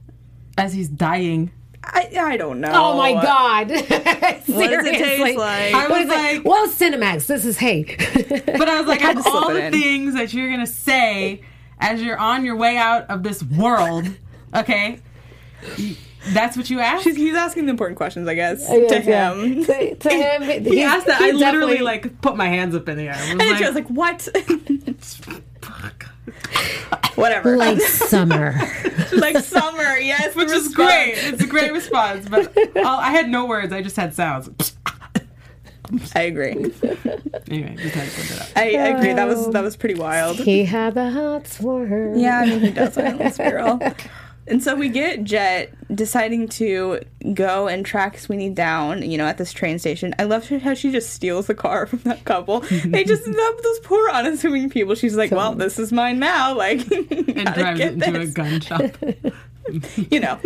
[0.57, 1.51] as he's dying?
[1.85, 2.71] I I don't know.
[2.73, 3.69] Oh my God!
[4.47, 5.35] What does it taste Seriously.
[5.35, 5.73] like?
[5.73, 6.07] I was is it?
[6.09, 7.27] like, well, Cinemax.
[7.27, 7.83] This is hey.
[8.45, 9.71] but I was like, of all the in.
[9.73, 11.41] things that you're gonna say
[11.83, 14.07] as you're on your way out of this world,
[14.55, 14.99] okay,
[16.29, 17.03] that's what you asked.
[17.03, 19.33] She's, he's asking the important questions, I guess, Yes, to yeah.
[19.33, 19.65] him.
[19.65, 21.21] to, to him, he asked that.
[21.21, 23.15] I literally like put my hands up in the air.
[23.15, 24.21] I was And then she was like, what?
[25.61, 26.05] Fuck.
[27.15, 27.57] Whatever.
[27.57, 28.55] like summer.
[29.11, 30.35] like summer, yes.
[30.35, 31.13] which is great.
[31.15, 33.71] It's a great response, but all, I had no words.
[33.73, 34.49] I just had sounds.
[36.15, 36.51] I agree.
[37.49, 38.47] anyway, just had to put it up.
[38.55, 38.63] I
[38.97, 39.13] agree.
[39.13, 40.37] That was that um, was pretty wild.
[40.37, 42.13] he had the hots for her.
[42.15, 43.79] Yeah, I mean he does on this girl.
[44.45, 46.99] And so we get Jett deciding to
[47.33, 50.13] go and track Sweeney down, you know, at this train station.
[50.19, 52.59] I love how she just steals the car from that couple.
[52.59, 54.95] they just have those poor unassuming people.
[54.95, 58.59] She's like, "Well, this is mine now." Like, And gotta drives it into a gun
[58.59, 58.81] shop.
[60.11, 60.39] you know,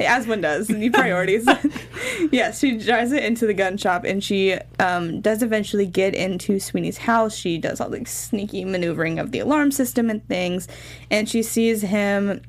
[0.00, 1.46] as one does, the priorities.
[2.32, 6.58] yes, she drives it into the gun shop, and she um, does eventually get into
[6.58, 7.34] Sweeney's house.
[7.34, 10.68] She does all the sneaky maneuvering of the alarm system and things,
[11.10, 12.40] and she sees him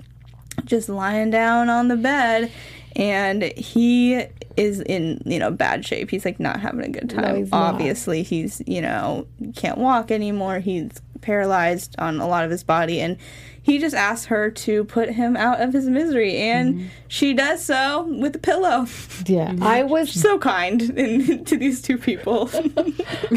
[0.64, 2.52] just lying down on the bed,
[2.96, 4.26] and he
[4.58, 6.10] is in you know bad shape.
[6.10, 7.36] He's like not having a good time.
[7.36, 7.76] he's not.
[7.76, 10.60] Obviously, he's you know can't walk anymore.
[10.60, 13.18] He's paralyzed on a lot of his body, and
[13.66, 16.88] he just asks her to put him out of his misery, and mm-hmm.
[17.08, 18.86] she does so with a pillow.
[19.26, 19.64] Yeah, mm-hmm.
[19.64, 22.48] I was so kind in, to these two people.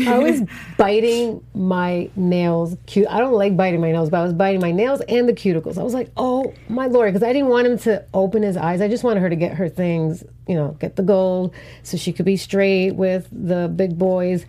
[0.07, 0.43] I was
[0.77, 2.77] biting my nails.
[2.85, 3.07] Cute.
[3.09, 5.79] I don't like biting my nails, but I was biting my nails and the cuticles.
[5.79, 8.83] I was like, oh my lord, because I didn't want him to open his eyes.
[8.83, 12.12] I just wanted her to get her things, you know, get the gold so she
[12.12, 14.45] could be straight with the big boys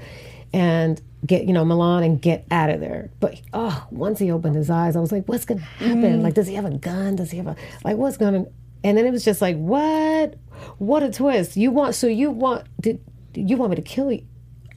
[0.52, 3.10] and get, you know, Milan and get out of there.
[3.20, 6.22] But oh, once he opened his eyes, I was like, what's gonna happen?
[6.24, 7.16] Like, does he have a gun?
[7.16, 7.98] Does he have a like?
[7.98, 8.46] What's gonna?
[8.84, 10.36] And then it was just like, what?
[10.78, 11.56] What a twist!
[11.58, 13.00] You want so you want did
[13.34, 14.26] you want me to kill you?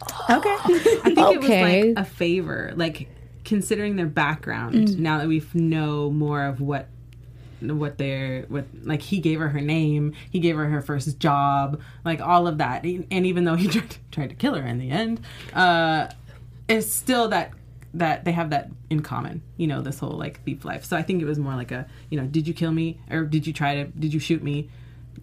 [0.31, 0.57] okay.
[0.65, 1.89] I think it was Okay.
[1.95, 3.09] like a favor, like
[3.45, 4.99] considering their background.
[4.99, 6.89] Now that we know more of what
[7.61, 11.81] what they're what like he gave her her name, he gave her her first job,
[12.05, 14.91] like all of that, and even though he tried, tried to kill her in the
[14.91, 15.21] end,
[15.55, 16.09] uh,
[16.79, 17.53] it's still that
[17.95, 19.43] that they have that in common.
[19.57, 20.85] You know, this whole like thief life.
[20.85, 23.25] So I think it was more like a you know, did you kill me or
[23.25, 24.71] did you try to did you shoot me?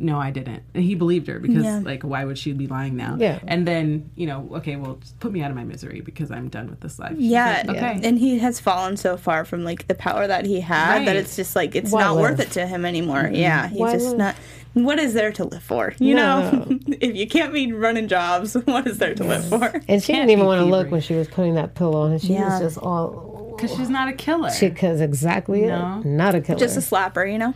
[0.02, 0.64] No, I didn't.
[0.74, 1.82] And he believed her because Yeah.
[1.84, 3.18] like why would she be lying now?
[3.20, 3.40] Yeah.
[3.46, 6.48] And then, you know, okay, well, just put me out of my misery because I'm
[6.48, 7.16] done with this life.
[7.18, 8.00] She's Yeah, like, okay.
[8.08, 11.36] and he has fallen so far from like the power that he had that it's
[11.36, 13.24] just like it's Why not worth it to him anymore.
[13.24, 13.36] Mm-hmm.
[13.36, 14.18] Yeah, he's Why just live?
[14.18, 14.36] not.
[14.74, 15.94] What is there to live for?
[16.00, 16.52] You No.
[16.52, 19.66] know, if you can't be running jobs, what is there to live for?
[19.90, 20.92] And she Can't didn't even be want to look thievery.
[20.92, 22.50] when she was putting that pillow on, and she Yeah.
[22.52, 24.50] was just all Because she's not a killer.
[24.60, 26.00] because exactly No.
[26.00, 26.08] it.
[26.08, 27.54] Not a killer, Just a slapper, you know.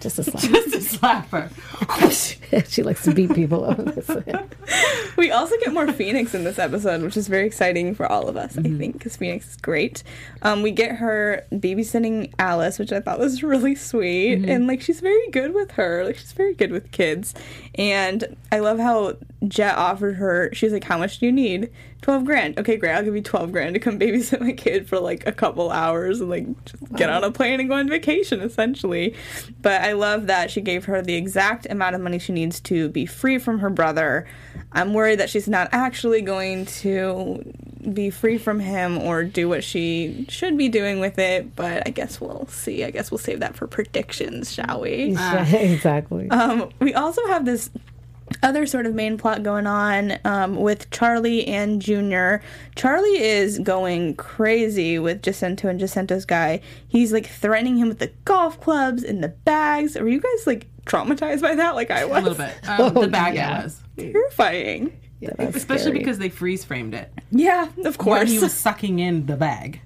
[0.00, 0.42] Just a slap.
[0.70, 2.68] just a slapper.
[2.70, 3.80] she likes to beat people up.
[5.16, 8.36] We also get more Phoenix in this episode, which is very exciting for all of
[8.36, 8.74] us, Mm-hmm.
[8.74, 10.02] I think, because Phoenix is great.
[10.42, 14.50] Um, we get her babysitting Alice, which I thought was really sweet, Mm-hmm.
[14.50, 16.04] and like she's very good with her.
[16.04, 17.34] Like she's very good with kids,
[17.76, 19.16] and I love how
[19.48, 20.50] Jett offered her.
[20.52, 21.70] She's like, "How much do you need?
[22.06, 22.56] Twelve grand.
[22.56, 22.92] Okay, great.
[22.92, 26.20] I'll give you twelve grand to come babysit my kid for like a couple hours
[26.20, 29.12] and like just get on a plane and go on vacation, essentially."
[29.60, 32.90] But I love that she gave her the exact amount of money she needs to
[32.90, 34.24] be free from her brother.
[34.70, 37.42] I'm worried that she's not actually going to
[37.92, 41.90] be free from him or do what she should be doing with it, but I
[41.90, 42.84] guess we'll see.
[42.84, 45.16] I guess we'll save that for predictions, shall we?
[45.52, 46.30] exactly.
[46.30, 47.68] Um, we also have this
[48.42, 52.42] other sort of main plot going on um, with Charlie and Junior.
[52.74, 56.60] Charlie is going crazy with Jacinto and Jacinto's guy.
[56.88, 59.96] He's like threatening him with the golf clubs and the bags.
[59.96, 61.74] Are you guys like traumatized by that?
[61.76, 62.18] Like I was.
[62.24, 62.54] A little bit.
[62.68, 63.60] Um, the bag yeah.
[63.60, 63.80] I was.
[63.96, 65.00] Terrifying.
[65.20, 65.98] Yeah, Especially scary.
[66.00, 67.10] because they freeze framed it.
[67.30, 68.30] Yeah, of When course.
[68.30, 69.80] he was sucking in the bag.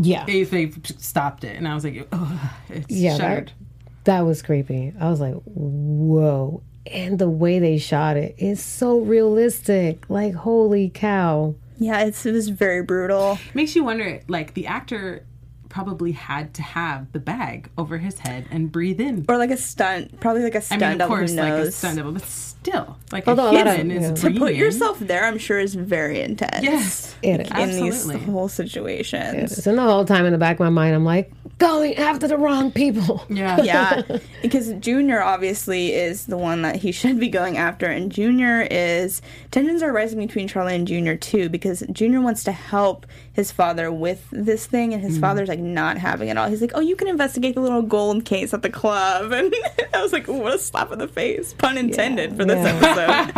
[0.00, 1.56] yeah, They, they stopped it.
[1.56, 3.48] And I was like, oh, it's yeah, shuddered.
[3.48, 4.92] that, that was creepy.
[5.00, 6.62] I was like, whoa.
[6.86, 10.08] And the way they shot it is so realistic.
[10.08, 11.54] Like, holy cow.
[11.78, 13.38] yeah, it's, it was very brutal.
[13.54, 15.24] Makes you wonder, like, the actor
[15.68, 19.24] probably had to have the bag over his head and breathe in.
[19.28, 21.70] Or like a stunt, probably like a I stunt mean, of course, who like a
[21.70, 24.10] stunt double, but still, like Although a a lot of- human yeah.
[24.10, 26.64] is To to put yourself there, I'm sure is very intense.
[26.64, 27.14] Yes.
[27.22, 27.50] It is.
[27.52, 28.32] in these Absolutely.
[28.32, 29.64] whole situations.
[29.64, 32.36] And the whole time in the back of my mind, I'm like, going after the
[32.36, 33.22] wrong people.
[33.28, 33.60] Yeah.
[33.62, 34.02] yeah,
[34.42, 39.22] because Junior obviously is the one that he should be going after, and Junior is
[39.52, 43.92] tensions are rising between Charlie and Junior too, because Junior wants to help his father
[43.92, 45.20] with this thing, and his mm-hmm.
[45.20, 46.48] father's like not having it all.
[46.48, 49.54] He's like, "Oh, you can investigate the little gold case at the club," and
[49.94, 53.30] I was like, "What a slap in the face!" Pun intended for this episode.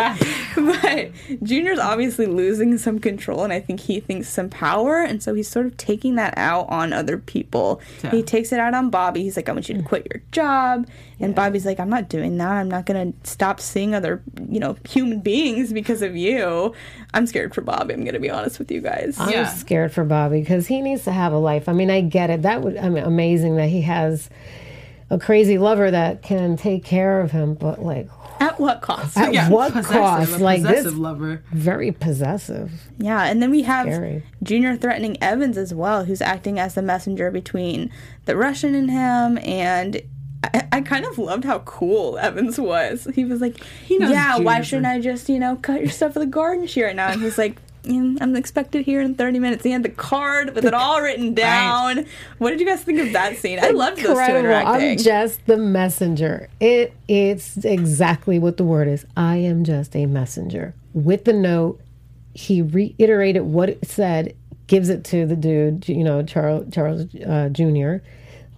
[0.57, 5.35] but Junior's obviously losing some control, and I think he thinks some power, and so
[5.35, 7.81] he's sort of taking that out on other people.
[8.05, 8.12] Yeah.
[8.13, 9.23] He takes it out on Bobby.
[9.23, 9.87] He's like, I want you to mm.
[9.87, 10.89] quit your job.
[11.21, 12.51] And Bobby's like, I'm not doing that.
[12.51, 16.75] I'm not going to stop seeing other, you know, human beings because of you.
[17.15, 17.95] I'm scared for Bobby.
[17.95, 19.17] I'm going to be honest with you guys.
[19.19, 19.47] I'm Yeah.
[19.47, 21.69] scared for Bobby because he needs to have a life.
[21.69, 22.43] I mean, I get it.
[22.43, 24.31] That would I mean, amazing that he has
[25.11, 28.09] a crazy lover that can take care of him, but like
[28.43, 29.17] At what cost?
[29.17, 30.33] at Yeah, what possessive, cost?
[30.33, 31.43] a Like possessive this, lover.
[31.53, 32.71] very possessive.
[32.99, 34.25] Yeah, and then we have Scary.
[34.43, 37.91] Junior threatening Evans as well, who's acting as the messenger between
[38.25, 39.39] the Russian and him.
[39.39, 40.03] And
[40.45, 43.07] I, I kind of loved how cool Evans was.
[43.15, 43.59] He was like,
[43.91, 46.87] knows "Yeah, why shouldn't I just you know cut your stuff for the garden shear
[46.89, 47.57] right now?" And he's like.
[47.85, 49.65] "Mm, I'm expected here in 30 minutes.
[49.65, 52.07] He had the card with it all written down.
[52.39, 53.59] What did you guys think of that scene?
[53.63, 54.73] I loved those two Incredible.
[54.73, 56.49] I'm just the messenger.
[56.61, 59.05] It it's exactly what the word is.
[59.17, 60.75] I am just a messenger.
[60.95, 61.81] With the note,
[62.35, 64.35] he reiterated what it said,
[64.67, 67.97] gives it to the dude, you know, Charles Charles uh, Jr.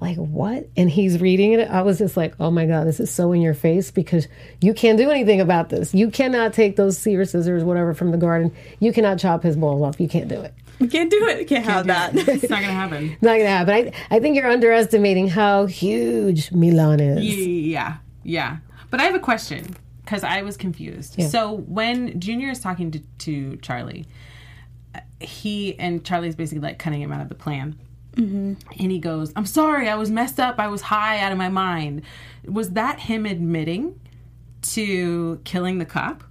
[0.05, 0.69] Like what?
[0.77, 1.67] And he's reading it.
[1.71, 4.29] I was just like, oh my god, this is so in your face because
[4.61, 5.95] you can't do anything about this.
[5.95, 8.55] You cannot take those cedar scissors, whatever, from the garden.
[8.81, 9.99] You cannot chop his balls off.
[9.99, 10.53] You can't do it.
[10.79, 11.41] You can't do it.
[11.41, 12.15] You can't have that.
[12.15, 13.17] It's not gonna happen.
[13.23, 13.73] Not gonna happen.
[13.73, 17.25] I, I think you're underestimating how huge Milan is.
[17.25, 18.59] Yeah, yeah.
[18.91, 19.75] But I have a question
[20.05, 21.19] because I was confused.
[21.31, 24.05] So when Junior is talking to, to Charlie,
[24.95, 27.79] uh, he and Charlie's basically like cutting him out of the plan.
[28.17, 30.57] And he goes, I'm sorry, I was messed up.
[30.59, 32.03] I was high out of my mind.
[32.47, 33.99] Was that him admitting
[34.63, 36.23] to killing the cop?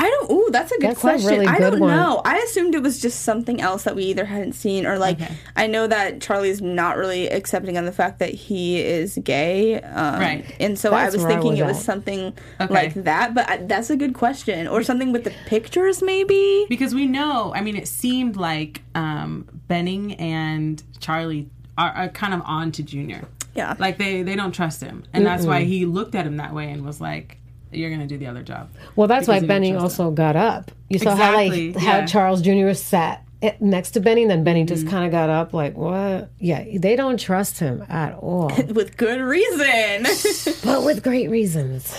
[0.00, 0.30] I don't.
[0.30, 1.28] Ooh, that's a good That's a question.
[1.30, 1.90] really I don't one.
[1.90, 2.22] know.
[2.24, 5.20] I assumed it was just something else that we either hadn't seen or like.
[5.20, 5.34] Okay.
[5.56, 10.20] I know that Charlie's not really accepting on the fact that he is gay, um,
[10.20, 10.54] Right.
[10.60, 11.82] And so I was where I thinking was it was at.
[11.82, 12.72] something Okay.
[12.72, 13.34] like that.
[13.34, 16.66] But I, that's a good question, or something with the pictures, maybe.
[16.68, 22.34] Because we know, I mean, it seemed like um, Benning and Charlie are, are kind
[22.34, 23.24] of on to Junior.
[23.54, 23.74] Yeah.
[23.78, 25.04] Like they, they don't trust him.
[25.12, 27.38] And that's why he looked at him that way and was like,
[27.70, 28.70] you're going to do the other job.
[28.96, 30.70] Well, that's why he didn't Benny also got up.
[30.88, 32.06] You saw how Exactly, like how yeah.
[32.06, 32.72] Charles Jr.
[32.72, 33.24] sat
[33.60, 34.90] next to Benny, then Benny just Mm-hmm.
[34.90, 36.30] kind of got up, like what?
[36.38, 40.06] Yeah, they don't trust him at all, with good reason.
[40.64, 41.94] but with great reasons.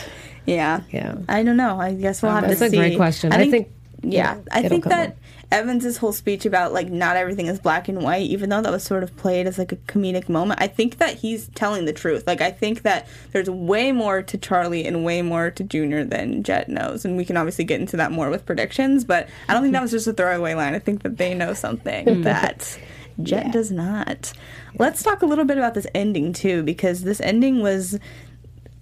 [0.46, 0.82] yeah.
[0.92, 1.16] Yeah.
[1.30, 1.80] I don't know.
[1.80, 2.60] I guess we'll have to see.
[2.60, 3.32] That's a great question.
[3.32, 3.70] I think-
[4.02, 5.16] yeah, I think that up.
[5.52, 8.84] Evans's whole speech about like not everything is black and white, even though that was
[8.84, 12.28] sort of played as like a comedic moment, I think that he's telling the truth.
[12.28, 16.44] Like I think that there's way more to Charlie and way more to Junior than
[16.44, 19.04] Jett knows, and we can obviously get into that more with predictions.
[19.04, 20.76] But I don't think that was just a throwaway line.
[20.76, 22.78] I think that they know something that.
[23.22, 24.32] Jett does not.
[24.78, 28.00] Let's talk a little bit about this ending too, because this ending was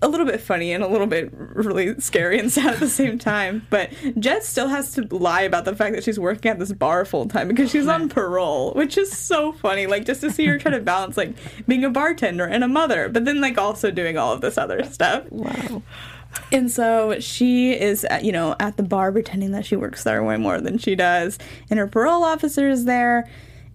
[0.01, 3.17] a little bit funny and a little bit really scary and sad at the same
[3.17, 3.65] time.
[3.69, 7.03] But Jett still has to lie about the fact that she's working at this bar
[7.03, 9.87] full time because she's on parole, which is so funny.
[9.87, 11.35] Like just to see her try to balance like
[11.67, 14.83] being a bartender and a mother, but then like also doing all of this other
[14.83, 15.23] stuff.
[15.31, 15.81] Wow.
[16.51, 20.23] And so she is, uh, you know, at the bar pretending that she works there
[20.23, 21.39] way more than she does.
[21.69, 23.27] And her parole officer is there.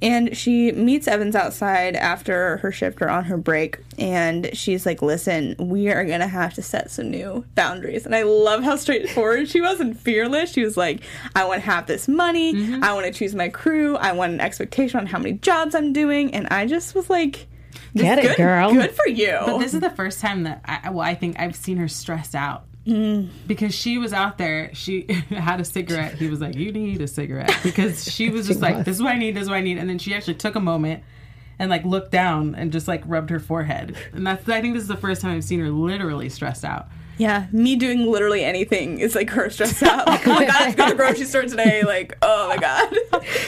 [0.03, 3.79] And she meets Evans outside after her shift or on her break.
[3.99, 8.05] And she's like, listen, we are going to have to set some new boundaries.
[8.05, 10.53] And I love how straightforward she was and fearless.
[10.53, 11.03] She was like,
[11.37, 12.53] I want to have this money.
[12.53, 12.83] Mm-hmm.
[12.83, 13.97] I want to choose my crew.
[13.97, 16.35] I want an expectation on how many jobs I'm doing.
[16.35, 17.47] And I just was like,
[17.95, 18.73] Get it, good, girl.
[18.73, 19.39] Good for you.
[19.45, 22.35] But this is the first time that I, well, I think I've seen her stressed
[22.35, 22.65] out.
[22.87, 23.31] Mm-hmm.
[23.47, 26.15] Because she was out there, she had a cigarette.
[26.15, 28.85] He was like, "You need a cigarette," because she was just like.
[28.85, 29.37] "This is what I need.
[29.37, 31.05] This is what I need." And then she actually took a moment
[31.59, 33.97] and like looked down and just like rubbed her forehead.
[34.13, 36.89] And that's I think this is the first time I've seen her literally stressed out.
[37.19, 40.07] Yeah, me doing literally anything is like her stressed out.
[40.07, 41.83] Like, oh my god, I have to go to the grocery store today.
[41.85, 42.97] Like, oh my god.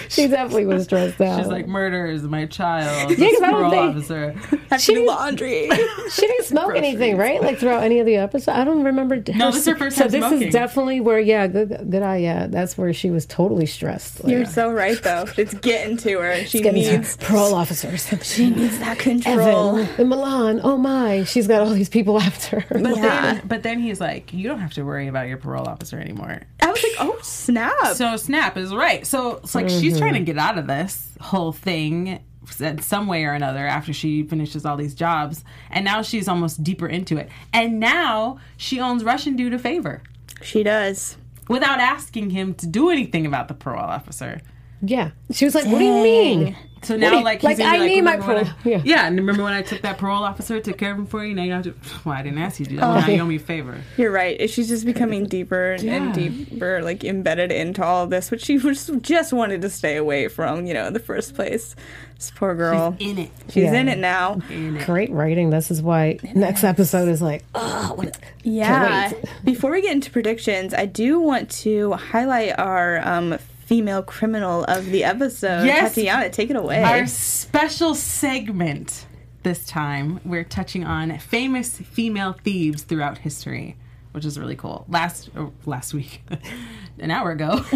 [0.08, 1.38] She definitely was stressed out.
[1.40, 3.10] She's like, murder is my child.
[3.10, 4.32] Yeah, 'cause I don't parole think- officer.
[4.70, 5.70] have to do laundry.
[6.10, 7.40] She didn't smoke anything, right?
[7.42, 8.48] Like throughout any of the episodes.
[8.48, 9.16] I don't remember.
[9.34, 10.48] No, this is her first time so this smoking.
[10.48, 12.18] is definitely where, yeah, good, good eye.
[12.18, 14.22] Yeah, that's where she was totally stressed.
[14.22, 15.24] Like, You're so right though.
[15.36, 16.44] It's getting to her.
[16.44, 18.06] She getting to needs parole officers.
[18.22, 19.78] she needs that control.
[19.78, 20.60] Evan in Milan.
[20.62, 22.78] Oh my, she's got all these people after her.
[22.78, 23.34] But Yeah.
[23.34, 26.40] then, but then he's like, you don't have to worry about your parole officer anymore.
[26.60, 27.94] I was like, oh snap.
[27.94, 29.06] So Snap is right.
[29.06, 30.24] So it's like she's trying to mm-hmm.
[30.24, 32.20] get out of this whole thing
[32.60, 36.62] in some way or another after she finishes all these jobs, and now she's almost
[36.62, 37.28] deeper into it.
[37.52, 40.02] And now she owns Russian dude a favor
[40.42, 41.16] she does.
[41.48, 44.40] without asking him to do anything about the parole officer.
[44.84, 47.78] Yeah, she was like, "What do you mean?" So now, you- like, like, he's gonna
[47.78, 48.82] be I need my "Remember parole- I-" yeah.
[48.84, 49.06] yeah.
[49.06, 51.34] and remember when I took that parole officer, took care of him for you?
[51.34, 51.74] Now you have to.
[52.04, 52.70] Well, I didn't ask you to.
[52.72, 52.82] do that.
[52.86, 53.78] Well, now you owe me a favor.
[53.96, 54.50] You're right.
[54.50, 55.94] She's just becoming deeper Yeah.
[55.94, 59.96] and deeper, like embedded into all of this, which she was just wanted to stay
[59.96, 61.74] away from, you know, in the first place.
[62.16, 62.94] This poor girl.
[62.98, 63.30] She's in it.
[63.48, 63.72] She's Yeah.
[63.80, 64.40] in it now.
[64.50, 64.84] In it.
[64.84, 65.48] Great writing.
[65.48, 68.18] This is why next episode is like, oh, what?
[68.42, 69.10] Yeah.
[69.10, 69.24] wait.
[69.42, 74.86] Before we get into predictions, I do want to highlight our um, female criminal of
[74.86, 75.64] the episode.
[75.64, 75.94] Yes.
[75.94, 76.82] Tatiana, take it away.
[76.82, 79.06] Our special segment
[79.42, 83.76] this time, we're touching on famous female thieves throughout history,
[84.12, 84.86] which is really cool.
[84.88, 86.22] Last oh, last week,
[86.98, 87.64] an hour ago,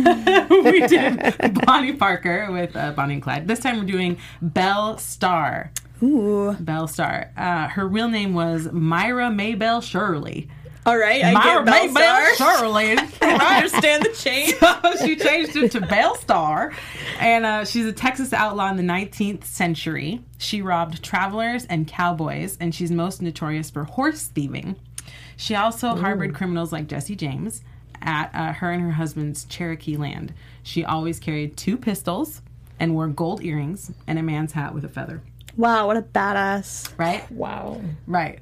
[0.50, 3.46] we did Bonnie Parker with uh, Bonnie and Clyde.
[3.46, 5.72] This time we're doing Belle Starr.
[6.02, 6.56] Ooh.
[6.60, 7.30] Belle Starr.
[7.36, 10.48] Uh, her real name was Myra Maybelle Shirley.
[10.88, 12.58] All right, I Myra get Maybelle Belle Starr.
[12.60, 12.96] Shirley.
[13.20, 14.54] I understand the change.
[14.54, 16.72] So she changed it to Belle Starr,
[17.18, 20.22] and uh, she's a Texas outlaw in the 19th century.
[20.38, 24.76] She robbed travelers and cowboys, and she's most notorious for horse thieving.
[25.36, 27.62] She also harbored criminals like Jesse James
[28.00, 30.32] at uh, her and her husband's Cherokee land.
[30.62, 32.40] She always carried two pistols
[32.80, 35.20] and wore gold earrings and a man's hat with a feather.
[35.54, 36.96] Wow, what a badass.
[36.96, 37.30] Right?
[37.30, 37.82] Wow.
[38.06, 38.38] Right.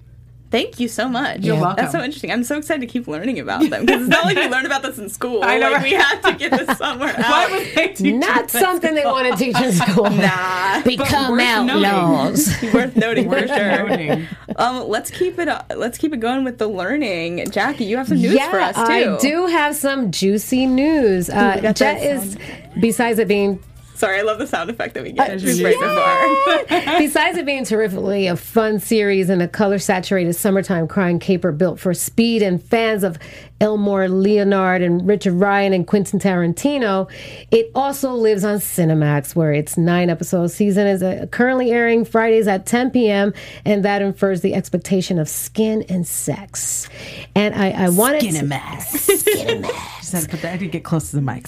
[0.48, 1.40] Thank you so much.
[1.40, 1.76] You're welcome.
[1.76, 2.30] That's so interesting.
[2.30, 4.82] I'm so excited to keep learning about them because it's not like we learned about
[4.82, 5.40] this in school.
[5.44, 7.52] I know, Like we had to get this somewhere Why else.
[7.52, 8.62] was they teaching Not this?
[8.62, 10.04] something they want to teach in school.
[10.10, 12.54] Nah, Become outlaws.
[12.72, 13.88] worth noting for sure.
[13.88, 14.26] Noting.
[14.56, 15.48] Um, let's keep it.
[15.48, 17.50] Uh, let's keep it going with the learning.
[17.50, 18.82] Jackie, you have some news yeah, for us too.
[18.82, 21.28] I do have some juicy news.
[21.28, 22.36] Uh, got Jett that is,
[22.80, 23.62] besides it being
[23.96, 26.98] Sorry, I love the sound effect that we get Uh, just right before.
[26.98, 31.80] Besides it being terrifically a fun series and a color saturated summertime crime caper built
[31.80, 33.18] for speed and fans of
[33.58, 37.10] Elmore Leonard and Richard Ryan and Quentin Tarantino,
[37.50, 42.46] it also lives on Cinemax, where its nine episode season is uh, currently airing Fridays
[42.46, 43.32] at 10 p.m.,
[43.64, 46.86] and that infers the expectation of skin and sex.
[47.34, 48.26] And I, I wanted to.
[48.28, 49.06] Skinemax.
[50.00, 50.52] Just had to put that.
[50.52, 51.46] I did get close to the mic.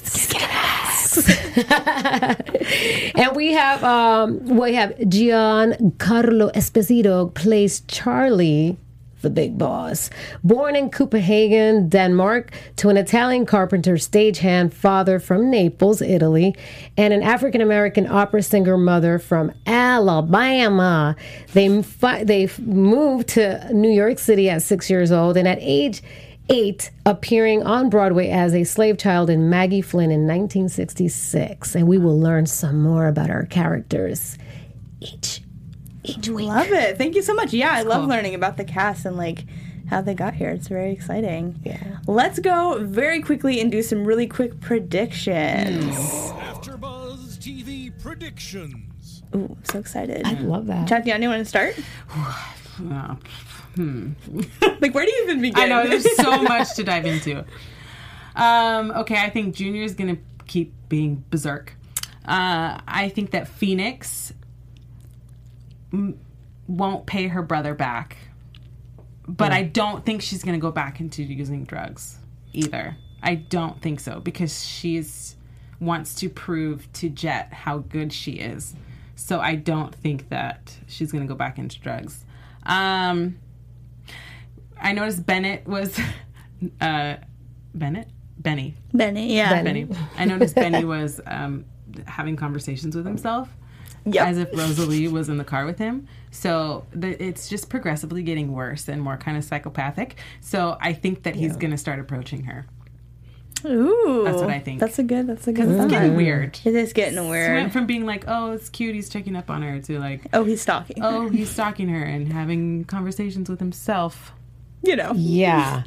[3.18, 8.76] And we have um, we have Giancarlo Esposito plays Charlie,
[9.22, 10.08] the big boss.
[10.44, 16.54] Born in Copenhagen, Denmark, to an Italian carpenter, stagehand father from Naples, Italy,
[16.96, 21.16] and an African American opera singer mother from Alabama.
[21.54, 21.68] They
[22.22, 26.02] they moved to New York City at six years old, and at age
[26.48, 31.74] eight, appearing on Broadway as a slave child in Maggie Flynn in 1966.
[31.74, 34.38] And we will learn some more about our characters
[35.00, 35.42] each
[36.04, 36.48] each week.
[36.48, 36.96] love it.
[36.96, 37.52] Thank you so much.
[37.52, 38.08] Yeah, I love cool.
[38.08, 39.44] learning about the cast and like
[39.88, 40.48] how they got here.
[40.50, 41.60] It's very exciting.
[41.64, 41.98] Yeah.
[42.06, 45.84] Let's go very quickly and do some really quick predictions.
[45.94, 49.22] AfterBuzz TV predictions.
[49.34, 50.26] Ooh, I'm so excited.
[50.26, 50.88] I love that.
[50.88, 51.74] Tatiana, you want to start?
[53.78, 54.12] Oh.
[54.80, 55.62] Like, where do you even begin?
[55.62, 57.44] I know there's so much to dive into.
[58.36, 61.74] Um, okay, I think Junior is gonna keep being berserk.
[62.24, 64.32] Uh, I think that Phoenix
[65.92, 66.18] m-
[66.68, 68.16] won't pay her brother back,
[69.26, 72.18] but I don't think she's gonna go back into using drugs
[72.52, 72.96] either.
[73.22, 75.34] I don't think so because she's
[75.80, 78.74] wants to prove to Jett how good she is.
[79.16, 82.24] So I don't think that she's gonna go back into drugs.
[82.64, 83.38] Um,
[84.80, 85.98] I noticed Bennett was
[86.80, 87.16] uh
[87.74, 88.08] Bennett?
[88.38, 88.74] Benny.
[88.94, 89.62] Benny, yeah.
[89.62, 89.88] Benny.
[90.16, 91.64] I noticed Benny was um
[92.06, 93.48] having conversations with himself.
[94.06, 94.26] Yep.
[94.26, 96.06] As if Rosalie was in the car with him.
[96.30, 100.16] So the, it's just progressively getting worse and more kind of psychopathic.
[100.40, 102.66] So I think that he's going to start approaching her.
[103.66, 104.22] Ooh.
[104.24, 104.80] That's what I think.
[104.80, 105.90] That's a good, that's a good It's thought.
[105.90, 106.58] getting weird.
[106.64, 107.54] It is getting It weird.
[107.54, 110.44] went from being like, oh, it's cute, he's checking up on her, to like, oh,
[110.44, 111.02] he's stalking.
[111.02, 114.32] oh, he's stalking her and having conversations with himself.
[114.88, 115.12] You know.
[115.14, 115.84] Yeah.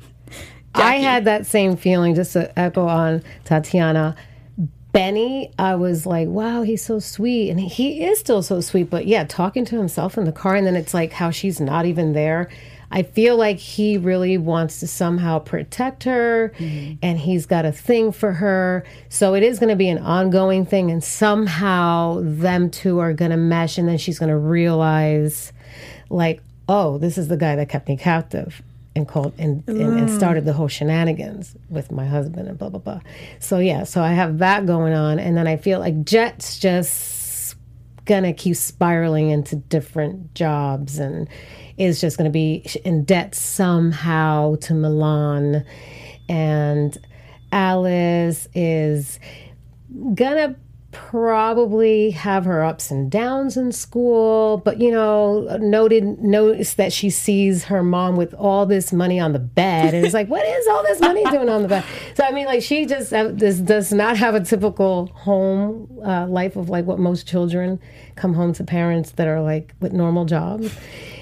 [0.73, 4.15] I had that same feeling, just to echo on Tatiana.
[4.93, 7.49] Benny, I was like, wow, he's so sweet.
[7.49, 8.89] And he is still so sweet.
[8.89, 11.85] But yeah, talking to himself in the car, and then it's like how she's not
[11.85, 12.49] even there.
[12.93, 16.95] I feel like he really wants to somehow protect her mm-hmm.
[17.01, 18.83] and he's got a thing for her.
[19.07, 20.91] So it is going to be an ongoing thing.
[20.91, 23.77] And somehow them two are going to mesh.
[23.77, 25.53] And then she's going to realize,
[26.09, 28.61] like, oh, this is the guy that kept me captive
[28.95, 30.17] and called and, and, and, mm.
[30.17, 32.99] started the whole shenanigans with my husband and blah blah blah.
[33.39, 37.55] So yeah, so I have that going on, and then I feel like Jett's just
[38.05, 41.29] gonna keep spiraling into different jobs and
[41.77, 45.63] is just gonna be in debt somehow to Milan,
[46.27, 46.97] and
[47.51, 49.19] Alice is
[50.13, 50.55] gonna
[50.91, 57.09] probably have her ups and downs in school, but you know, noted notice that she
[57.09, 60.67] sees her mom with all this money on the bed, and it's like, what is
[60.67, 61.85] all this money doing on the bed?
[62.15, 66.27] So I mean, like she just uh, this does not have a typical home uh,
[66.27, 67.79] life of like what most children
[68.15, 70.73] come home to parents that are like with normal jobs,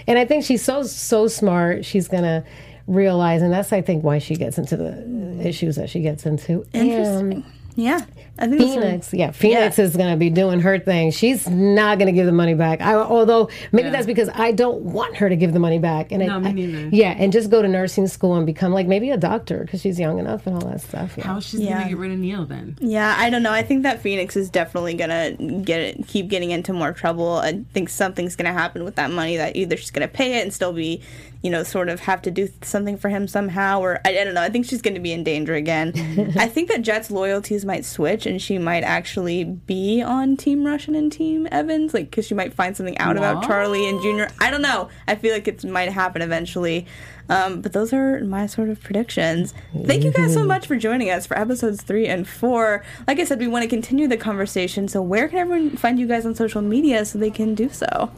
[0.07, 1.85] and I think she's so so smart.
[1.85, 2.43] She's gonna
[2.87, 6.65] realize, and that's I think why she gets into the issues that she gets into.
[6.73, 7.33] Interesting.
[7.33, 7.43] And,
[7.75, 8.01] yeah.
[8.39, 9.83] I think Phoenix, yeah, Phoenix yeah.
[9.83, 11.11] is going to be doing her thing.
[11.11, 12.79] She's not going to give the money back.
[12.79, 13.91] I, although maybe yeah.
[13.91, 16.13] that's because I don't want her to give the money back.
[16.13, 16.95] And no, I, me neither.
[16.95, 19.99] yeah, and just go to nursing school and become like maybe a doctor because she's
[19.99, 21.15] young enough and all that stuff.
[21.17, 21.25] Yeah.
[21.25, 21.71] How she's yeah.
[21.71, 22.77] going to get rid of Neil then?
[22.79, 23.51] Yeah, I don't know.
[23.51, 27.33] I think that Phoenix is definitely going to get keep getting into more trouble.
[27.33, 30.39] I think something's going to happen with that money that either she's going to pay
[30.39, 31.01] it and still be
[31.41, 34.33] you know, sort of have to do something for him somehow, or I, I don't
[34.33, 34.41] know.
[34.41, 35.93] I think she's going to be in danger again.
[36.37, 40.95] I think that Jett's loyalties might switch, and she might actually be on Team Russian
[40.95, 43.17] and Team Evans, like because she might find something out what?
[43.17, 44.29] about Charlie and Junior.
[44.39, 44.89] I don't know.
[45.07, 46.85] I feel like it might happen eventually.
[47.29, 49.53] Um, but those are my sort of predictions.
[49.85, 52.83] Thank you guys so much for joining us for episodes three and four.
[53.07, 54.87] Like I said, we want to continue the conversation.
[54.87, 58.11] So where can everyone find you guys on social media so they can do so?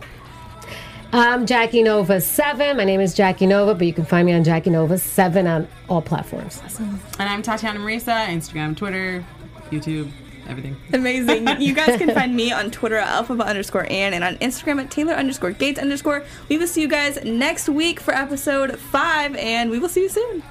[1.14, 2.78] I'm Jackie Nova 7.
[2.78, 5.68] My name is Jackie Nova, but you can find me on Jackie Nova 7 on
[5.90, 6.62] all platforms.
[6.64, 7.02] Awesome.
[7.20, 9.26] And I'm Tatiana Marisa, Instagram, Twitter,
[9.72, 10.12] YouTube,
[10.48, 10.76] everything.
[10.94, 11.48] Amazing.
[11.62, 14.92] you guys can find me on Twitter at alphabet underscore Ann and on Instagram at
[14.92, 16.24] Taylor underscore Gates underscore.
[16.50, 20.10] We will see you guys next week for episode 5, and we will see you
[20.10, 20.44] soon.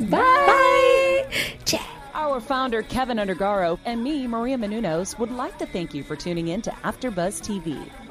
[0.00, 1.26] Bye.
[1.68, 1.80] Bye.
[2.14, 6.48] Our founder, Keven Undergaro, and me, Maria Menounos, would like to thank you for tuning
[6.48, 7.88] in to AfterBuzz TV.